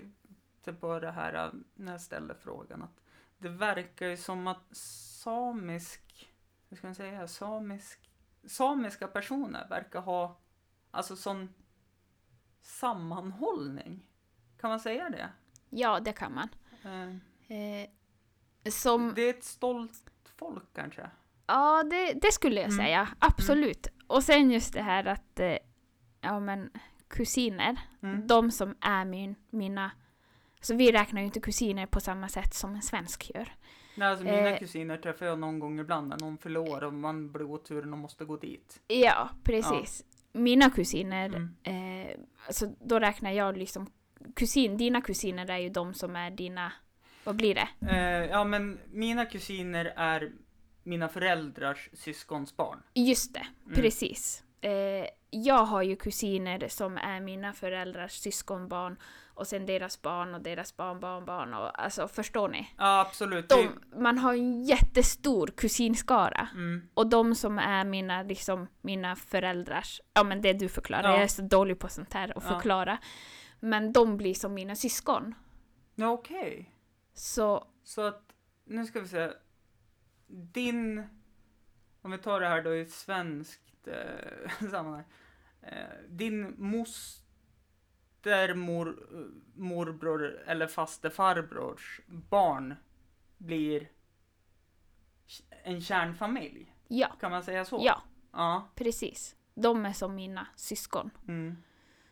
[0.73, 3.01] på det här äh, när jag ställde frågan att
[3.37, 6.29] det verkar ju som att samisk,
[6.69, 8.11] hur ska man säga, samisk,
[8.47, 10.37] samiska personer verkar ha
[10.91, 11.53] alltså sån
[12.61, 14.05] sammanhållning.
[14.59, 15.29] Kan man säga det?
[15.69, 16.49] Ja, det kan man.
[16.83, 17.89] Ehm, Eh,
[18.71, 21.09] som Det är ett stolt folk kanske?
[21.47, 22.85] Ja, det, det skulle jag Mm.
[22.85, 23.07] säga.
[23.19, 23.87] Absolut.
[24.07, 25.57] Och sen just det här att, eh,
[26.21, 26.69] ja men
[27.07, 28.27] kusiner, Mm.
[28.27, 29.91] de som är min, mina,
[30.67, 33.53] så vi räknar ju inte kusiner på samma sätt som en svensk gör.
[33.95, 34.59] Nej, alltså mina Eh.
[34.59, 37.99] kusiner träffar jag någon gång ibland när någon fyller år och man blir oturen och
[37.99, 38.79] måste gå dit.
[38.87, 40.03] Ja, precis.
[40.33, 42.07] Mina kusiner, Mm.
[42.07, 42.15] eh,
[42.47, 43.87] alltså då räknar jag liksom,
[44.35, 46.71] kusin, dina kusiner är ju de som är dina,
[47.23, 47.67] vad blir det?
[47.91, 50.31] Eh, ja, men mina kusiner är
[50.83, 52.79] mina föräldrars syskonsbarn.
[52.93, 53.75] Just det, Mm.
[53.75, 54.43] precis.
[54.61, 58.97] Eh, jag har ju kusiner som är mina föräldrars syskonbarn
[59.33, 62.69] och sen deras barn och deras barnbarnbarn och alltså förstår ni?
[62.77, 63.49] Ja, absolut.
[63.49, 66.47] De, man har en jättestor kusinskara.
[66.53, 71.11] Mm, Och de som är mina, liksom, mina föräldrars, ja men det du förklarar, Ja.
[71.13, 72.49] jag är så dålig på sånt här att Ja.
[72.53, 72.97] förklara.
[73.59, 75.35] Men de blir som mina syskon.
[75.95, 76.71] ja, okej.
[77.13, 78.23] Så, Så att,
[78.65, 79.29] nu ska vi se.
[80.27, 81.03] Din,
[82.01, 82.91] om vi tar det här då i ett
[83.87, 85.03] eh, sammanhang.
[85.61, 89.07] Eh, din moster, mor,
[89.55, 92.75] morbror eller faste farbrors barn
[93.37, 93.89] blir
[95.63, 96.75] en kärnfamilj.
[96.87, 97.81] ja, Kan man säga så?
[97.85, 98.67] ja, Ja.
[98.75, 99.35] precis.
[99.53, 101.09] De är som mina syskon.
[101.27, 101.57] Mm.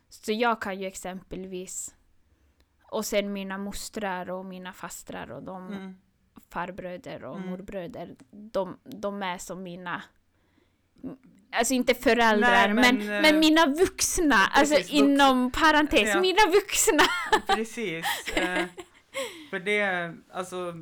[0.08, 1.94] Så jag kan ju exempelvis,
[2.82, 5.96] och sen mina mostrar och mina fastrar och de Mm.
[6.48, 7.48] farbröder och Mm.
[7.48, 10.02] morbröder, de, de är som mina
[11.52, 16.20] Alltså inte föräldrar, Nej, men, men, men, eh, mina vuxna, precis, alltså inom parentes, Ja.
[16.20, 17.02] mina vuxna!
[17.56, 18.04] Precis.
[18.36, 18.66] Eh,
[19.50, 20.74] för det, alltså.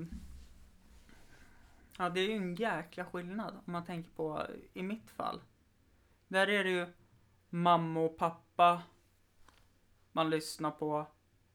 [1.99, 5.41] Ja, det är ju en jäkla skillnad om man tänker på i mitt fall.
[6.29, 6.87] Där är det ju
[7.51, 8.83] mamma och pappa
[10.12, 11.07] man lyssnar på.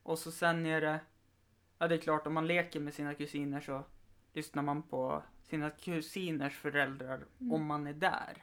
[0.03, 0.99] Och så sen är det,
[1.77, 3.83] ja det är klart om man leker med sina kusiner så
[4.33, 7.53] lyssnar man på sina kusiners föräldrar Mm.
[7.53, 8.37] om man är där.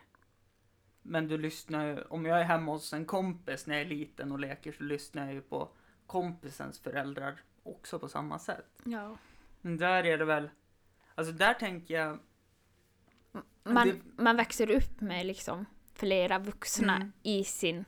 [1.09, 4.33] Men du lyssnar ju, om jag är hemma hos en kompis när jag är liten
[4.33, 5.69] och leker så lyssnar jag ju på
[6.07, 8.67] kompisens föräldrar också på samma sätt.
[8.85, 9.17] Ja.
[9.61, 10.51] Men där är det väl,
[11.15, 12.19] alltså där tänker jag,
[13.69, 17.13] Man, Det- man växer upp med liksom flera vuxna Mm.
[17.23, 17.85] i sin mm,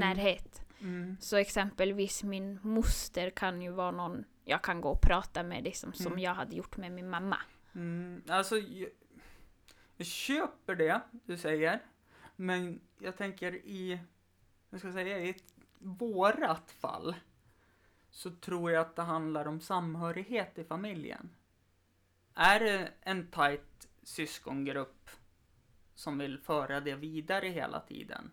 [0.00, 0.62] närhet.
[0.80, 5.64] mm, Så exempelvis min moster kan ju vara någon jag kan gå och prata med
[5.64, 6.18] liksom, som Mm.
[6.18, 7.36] jag hade gjort med min mamma.
[7.74, 8.88] Mm, alltså, jag,
[9.96, 11.80] jag köper det du säger.
[12.40, 14.00] Men jag tänker i,
[14.70, 15.34] hur ska jag säga, i
[15.78, 17.14] vårat fall.
[18.10, 21.30] Så tror jag att det handlar om samhörighet i familjen.
[22.34, 25.10] Är det en tajt syskongrupp
[25.94, 28.30] som vill föra det vidare hela tiden.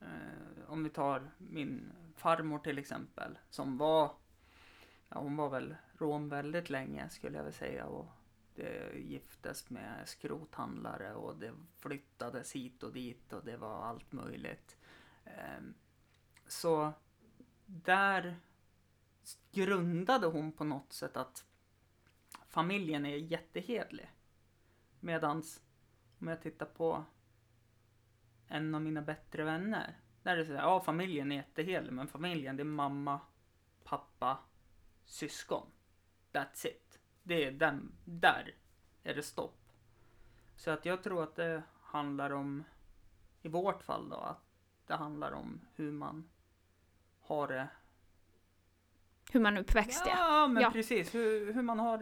[0.00, 4.12] Eh, om vi tar min farmor till exempel, som var,
[5.08, 8.06] ja hon var väl rom väldigt länge skulle jag vilja säga och
[8.58, 14.76] det giftes med skrothandlare och det flyttades hit och dit och det var allt möjligt.
[15.24, 15.74] Ehm,
[16.46, 16.92] så
[17.66, 18.36] där
[19.52, 21.44] grundade hon på något sätt att
[22.48, 24.10] familjen är jättehedlig.
[25.00, 25.62] Medans
[26.18, 27.04] om jag tittar på
[28.46, 30.00] en av mina bättre vänner.
[30.22, 33.20] Där är det såhär, ja familjen är jättehelig, men familjen det är mamma,
[33.84, 34.38] pappa,
[35.04, 35.66] syskon.
[36.32, 36.87] That's it.
[37.28, 38.54] Det är den, där
[39.04, 39.58] är det stopp.
[40.56, 42.64] Så att jag tror att det handlar om,
[43.42, 44.42] i vårt fall då, att
[44.86, 46.28] det handlar om hur man
[47.20, 47.68] har det.
[49.32, 50.12] Hur man är uppväxt ja.
[50.16, 50.70] Ja, men Ja.
[50.70, 51.14] precis.
[51.14, 51.98] Hur, hur man har,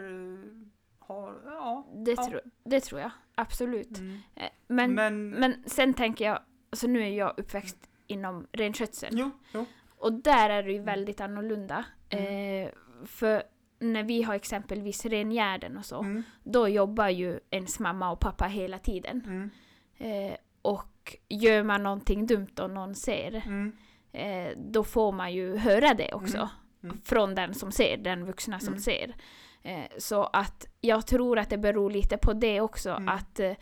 [0.98, 1.86] har ja.
[1.94, 2.26] Det, Ja.
[2.30, 3.98] tro, det tror jag, absolut.
[3.98, 4.18] Mm.
[4.34, 6.38] Eh, Men, men, Men, sen tänker jag,
[6.70, 9.10] alltså nu är jag uppväxt inom renskötsel.
[9.18, 9.66] jo, jo.
[9.98, 11.84] Och där är det ju väldigt annorlunda.
[12.10, 12.66] Mm.
[12.66, 12.72] Eh,
[13.06, 13.42] för
[13.78, 18.44] när vi har exempelvis rengärden och så, Mm, då jobbar ju ens mamma och pappa
[18.46, 19.22] hela tiden.
[19.26, 19.50] mm,
[19.98, 23.76] Eh, och gör man någonting dumt och någon ser, mm,
[24.12, 26.36] eh, då får man ju höra det också.
[26.36, 26.48] Mm.
[26.82, 27.00] Mm.
[27.04, 28.80] Från den som ser, den vuxna som Mm.
[28.80, 29.14] ser.
[29.62, 33.08] Eh, så att jag tror att det beror lite på det också, Mm.
[33.08, 33.52] att, eh,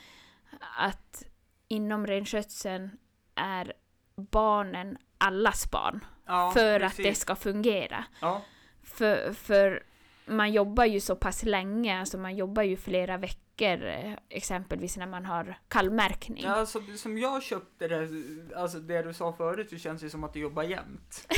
[0.78, 1.22] att
[1.68, 2.90] inom renskötseln
[3.34, 3.72] är
[4.16, 6.04] barnen allas barn.
[6.26, 7.04] Ja, för att precis.
[7.06, 8.04] det ska fungera.
[8.20, 8.42] Ja,
[8.82, 9.82] För, för
[10.26, 15.06] man jobbar ju så pass länge, alltså man jobbar ju flera veckor, eh, exempelvis när
[15.06, 16.44] man har kalvmärkning.
[16.44, 18.08] ja alltså, som jag köpte det,
[18.56, 21.26] alltså det du sa förut, så känns det som att du jobbar jämt.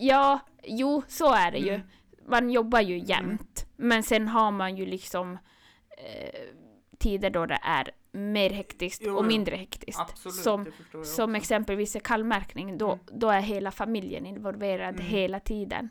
[0.00, 1.74] Ja, jo, så är det ju.
[1.74, 1.86] Mm.
[2.28, 3.66] Man jobbar ju jämt.
[3.76, 5.32] Men sen har man ju liksom
[5.98, 6.40] eh,
[6.98, 10.00] tider då det är mer hektiskt Jo, och mindre hektiskt.
[10.00, 13.04] Absolut, Som, det som exempelvis i kallmärkning, då, Mm.
[13.12, 15.06] då är hela familjen involverad Mm.
[15.06, 15.88] hela tiden.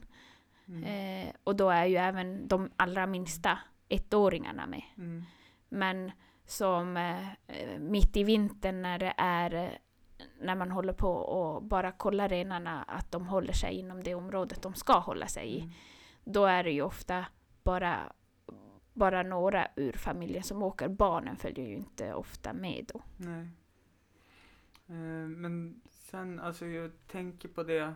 [0.67, 0.83] Mm.
[0.83, 3.59] Eh, och då är ju även de allra minsta
[3.89, 4.83] ettåringarna med.
[4.97, 5.23] Mm.
[5.69, 6.11] Men
[6.45, 9.69] som eh, mitt i vintern när det är eh,
[10.39, 14.61] när man håller på och bara kollar renarna att de håller sig inom det området
[14.61, 15.59] de ska hålla sig i.
[15.59, 15.73] Mm.
[16.23, 17.25] Då är det ju ofta
[17.63, 18.13] bara,
[18.93, 20.87] bara några ur familjen som åker.
[20.87, 23.01] Barnen följer ju inte ofta med då.
[23.17, 23.47] Nej.
[24.87, 27.93] Eh, men sen, alltså jag tänker på det,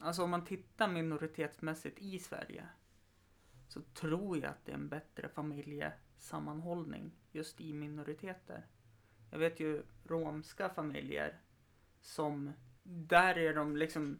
[0.00, 2.68] alltså om man tittar minoritetsmässigt i Sverige
[3.68, 8.66] så tror jag att det är en bättre familjesammanhållning just i minoriteter.
[9.30, 11.40] Jag vet ju romska familjer
[12.00, 14.18] som, där är de liksom,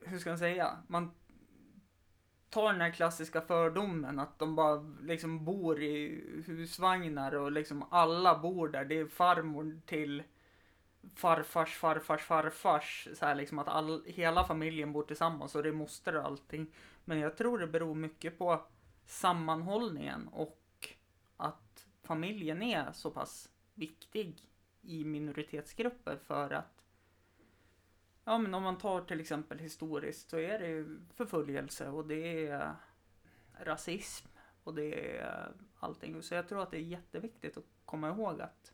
[0.00, 1.10] hur ska man säga, man
[2.50, 8.38] tar den här klassiska fördomen att de bara liksom bor i husvagnar och liksom alla
[8.38, 8.84] bor där.
[8.84, 10.22] Det är farmor till
[11.14, 13.08] farfars farfars farfars.
[13.14, 16.66] Så här liksom att all, hela familjen bor tillsammans och det är moster och allting.
[17.04, 18.66] Men jag tror det beror mycket på
[19.06, 20.88] sammanhållningen och
[21.36, 24.48] att familjen är så pass viktig
[24.82, 26.84] i minoritetsgrupper för att
[28.24, 32.48] Ja men om man tar till exempel historiskt så är det ju förföljelse och det
[32.48, 32.74] är
[33.60, 34.28] rasism
[34.64, 36.22] och det är allting.
[36.22, 38.72] Så jag tror att det är jätteviktigt att komma ihåg att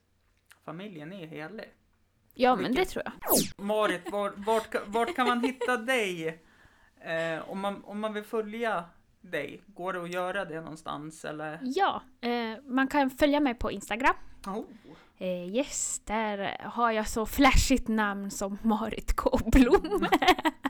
[0.62, 1.74] familjen är helig.
[2.40, 3.64] Ja, men det tror jag.
[3.64, 6.28] Marit, var, vart, vart kan man hitta dig?
[7.00, 8.84] Eh, om, man, om man vill följa
[9.20, 11.58] dig, går det att göra det någonstans eller?
[11.62, 14.14] Ja, eh, man kan följa mig på Instagram.
[14.46, 14.64] Oh.
[15.18, 20.06] Eh, yes, där har jag så flashigt namn som Marit K Blom.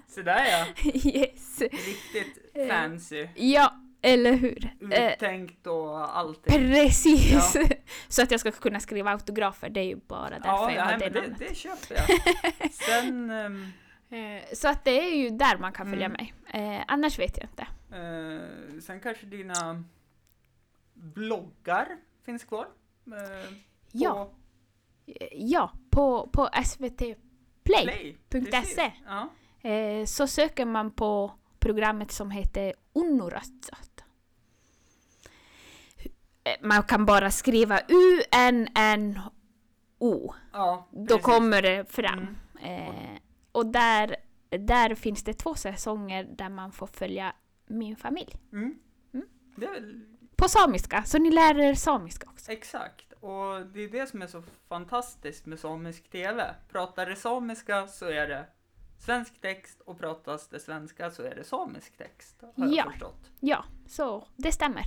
[0.08, 1.60] Så där ja, yes.
[1.60, 3.28] riktigt Eh, fancy.
[3.34, 4.70] Ja, eller hur?
[4.92, 6.53] Eh, Uttänkt och allting.
[6.55, 7.57] precis!
[8.09, 10.92] så att jag ska kunna skriva autografer, det är ju bara därför Ja, jag har
[10.92, 11.38] det men det, namnet.
[11.48, 12.72] det köper jag.
[12.72, 13.30] Sen,
[14.12, 16.12] Eh, så att det är ju där man kan följa Mm.
[16.12, 16.34] mig.
[16.78, 17.62] Eh, annars vet jag inte.
[17.96, 19.84] eh, sen kanske dina
[20.94, 21.86] bloggar
[22.24, 22.66] finns kvar.
[23.07, 23.53] Eh,
[23.92, 24.30] Ja.
[25.32, 26.98] Ja, på, på SVT
[27.64, 27.82] Play.
[27.84, 28.16] Play.
[28.28, 28.74] punkt precis.
[28.74, 28.92] se.
[29.07, 29.28] Ja.
[29.70, 33.89] Eh, så söker man på programmet som heter Unnuratsat.
[36.61, 37.80] Man kan bara skriva
[39.01, 40.34] U-N-N-O.
[40.53, 42.36] ja, Då kommer det fram.
[42.61, 42.86] Mm.
[42.86, 42.95] Eh,
[43.53, 44.16] och där,
[44.51, 47.32] där finns det två säsonger där man får följa
[47.66, 48.34] min familj.
[48.53, 48.74] Mm.
[49.14, 49.26] Mm.
[49.57, 50.01] Väl
[50.36, 52.53] På samiska, så ni lär er samiska också.
[52.53, 53.12] exakt.
[53.12, 56.55] Och det är det som är så fantastiskt med samisk TV.
[56.68, 58.47] Pratar det samiska så är det
[58.99, 62.36] svensk text och pratas det svenska så är det samisk text.
[62.43, 62.91] Har jag Ja.
[62.91, 63.30] förstått.
[63.41, 64.84] Ja, så det stämmer.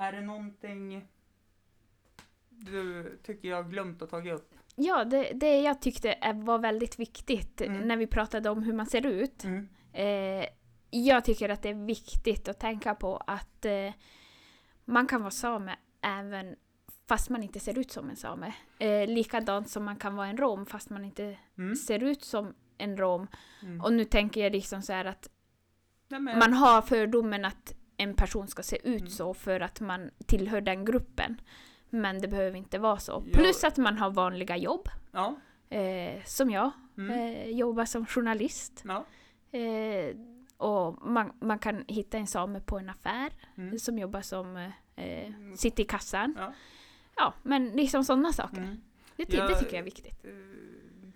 [0.00, 1.06] Är det någonting
[2.48, 4.54] du tycker jag har glömt att ta upp?
[4.76, 7.88] Ja, det, det jag tyckte var väldigt viktigt Mm.
[7.88, 9.44] när vi pratade om hur man ser ut.
[9.44, 9.68] Mm.
[9.92, 10.46] Eh,
[10.90, 13.92] jag tycker att det är viktigt att tänka på att eh,
[14.84, 16.56] man kan vara same även
[17.08, 18.54] fast man inte ser ut som en same.
[18.78, 21.76] Eh, likadant som man kan vara en rom fast man inte Mm.
[21.76, 23.26] ser ut som en rom.
[23.62, 23.80] Mm.
[23.80, 25.30] Och nu tänker jag liksom så här att
[26.08, 29.10] Nej, men, man har fördomen att en person ska se ut Mm.
[29.10, 31.40] så för att man tillhör den gruppen.
[31.90, 33.22] Men det behöver inte vara så.
[33.26, 33.32] Ja.
[33.38, 34.88] Plus att man har vanliga jobb.
[35.12, 35.36] ja.
[35.76, 36.70] Eh, som jag.
[36.98, 37.10] Mm.
[37.10, 38.84] Eh, jobbar som journalist.
[38.86, 39.04] ja.
[39.58, 40.16] Eh,
[40.56, 43.78] och man, man kan hitta en same på en affär Mm.
[43.78, 44.56] som jobbar som
[44.96, 46.34] eh, sitter i kassan.
[46.38, 46.52] Ja.
[47.16, 48.56] Ja, men liksom sådana saker.
[48.62, 48.80] Mm.
[49.16, 50.24] Det, ty- Ja, det tycker jag är viktigt.
[50.24, 50.30] Eh,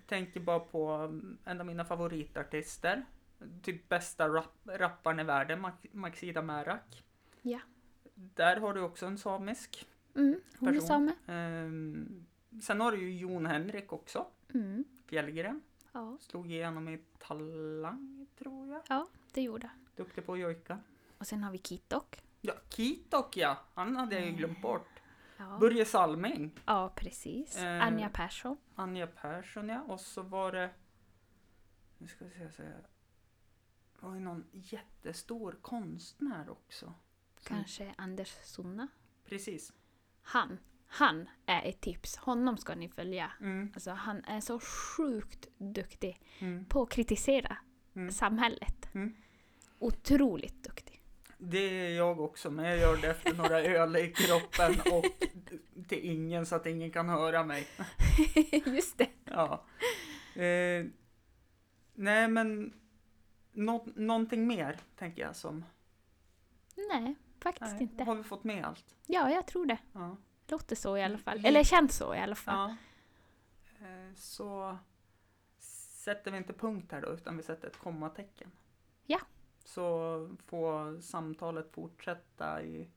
[0.07, 3.05] tänker bara på mm, en av mina favoritartister.
[3.61, 7.03] Typ bästa rap rapparen i världen, Max- Maxida Märak.
[7.41, 7.59] Ja.
[8.13, 9.87] Där har du också en samisk.
[10.15, 10.87] Mm, hon är person.
[10.87, 11.13] same.
[11.27, 12.25] Ehm,
[12.61, 15.61] sen har du ju Jon Henrik också, Mm, Fjällgren.
[15.91, 18.81] ja, Slog igenom i Talang, tror jag.
[18.89, 19.85] ja, det gjorde han.
[19.95, 20.79] Duktig på att jojka.
[21.17, 22.21] Och sen har vi Kitok.
[22.41, 23.57] Ja, Kitok ja!
[23.73, 24.87] Han hade jag ju glömt bort.
[25.37, 26.51] Ja, Börje Salming.
[26.65, 27.57] ja precis.
[27.57, 28.57] Eh, Anja Persson.
[28.75, 29.81] Anja Persson ja.
[29.81, 30.69] Och så var det...
[31.97, 32.63] Nu ska vi se så
[33.99, 36.85] var ju någon jättestor konstnär också.
[36.85, 36.93] Som-
[37.55, 38.87] Kanske Anders Sunna.
[39.25, 39.73] Precis.
[40.21, 42.17] Han, han är ett tips.
[42.17, 43.31] Honom ska ni följa.
[43.41, 47.57] Mm, Alltså han är så sjukt duktig mm, på att kritisera
[47.95, 48.11] mm.
[48.11, 48.89] samhället.
[48.95, 49.15] Mm.
[49.79, 51.01] Otroligt duktig.
[51.37, 55.05] Det är jag också, men jag gör det efter några öl i kroppen och
[55.87, 57.67] till ingen så att ingen kan höra mig.
[58.65, 59.09] Just det.
[59.23, 59.65] Ja.
[60.41, 60.85] Eh,
[61.93, 62.73] nej, men
[63.55, 65.65] nå- någonting mer tänker jag som...
[66.93, 68.03] Nej, faktiskt Nej, inte.
[68.03, 68.95] har vi fått med allt?
[69.07, 69.77] Ja, jag tror det.
[69.93, 70.17] Ja.
[70.47, 71.37] Låter så i alla fall.
[71.39, 72.69] Li- Eller känns så i alla fall.
[72.69, 73.87] ja.
[73.87, 74.77] Eh, så
[75.59, 78.51] sätter vi inte punkt här då, utan vi sätter ett kommatecken.
[79.05, 79.19] Ja.
[79.65, 82.89] Så får samtalet fortsätta i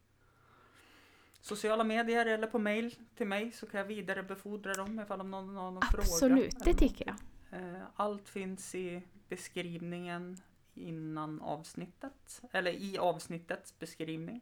[1.40, 5.56] sociala medier eller på mail till mig så kan jag vidarebefordra dem ifall om någon
[5.56, 6.02] har någon fråga.
[6.02, 7.16] Absolut, det tycker jag.
[7.60, 10.36] Eh, Allt finns i beskrivningen
[10.74, 14.40] innan avsnittet, eller i avsnittets beskrivning.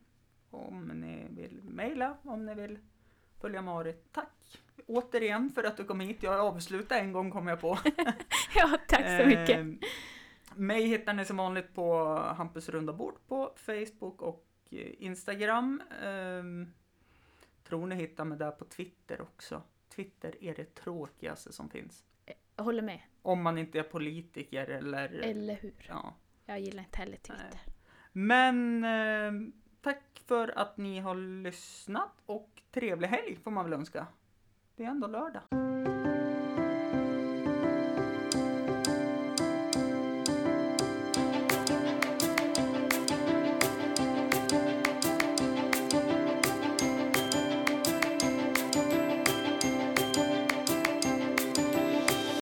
[0.50, 2.78] Om ni vill mejla, om ni vill
[3.40, 4.12] följa Marit.
[4.12, 6.22] Tack återigen för att du kom hit.
[6.22, 7.78] Jag avslutar en gång kom jag på.
[8.54, 9.58] Ja, tack så mycket.
[9.58, 9.66] Eh,
[10.54, 14.46] mig hittar ni som vanligt på Hampus runda bord på Facebook och
[14.98, 15.82] Instagram.
[16.02, 16.42] Eh,
[17.68, 19.62] tror ni hittar mig där på Twitter också.
[19.88, 22.04] Twitter är det tråkigaste som finns.
[22.56, 23.00] Jag håller med.
[23.22, 25.08] Om man inte är politiker eller...
[25.08, 25.86] Eller hur?
[25.88, 26.14] Ja.
[26.46, 27.60] Jag gillar inte heller Twitter.
[28.12, 29.32] Men eh,
[29.80, 34.06] tack för att ni har lyssnat och trevlig helg får man väl önska.
[34.76, 35.42] Det är ändå lördag.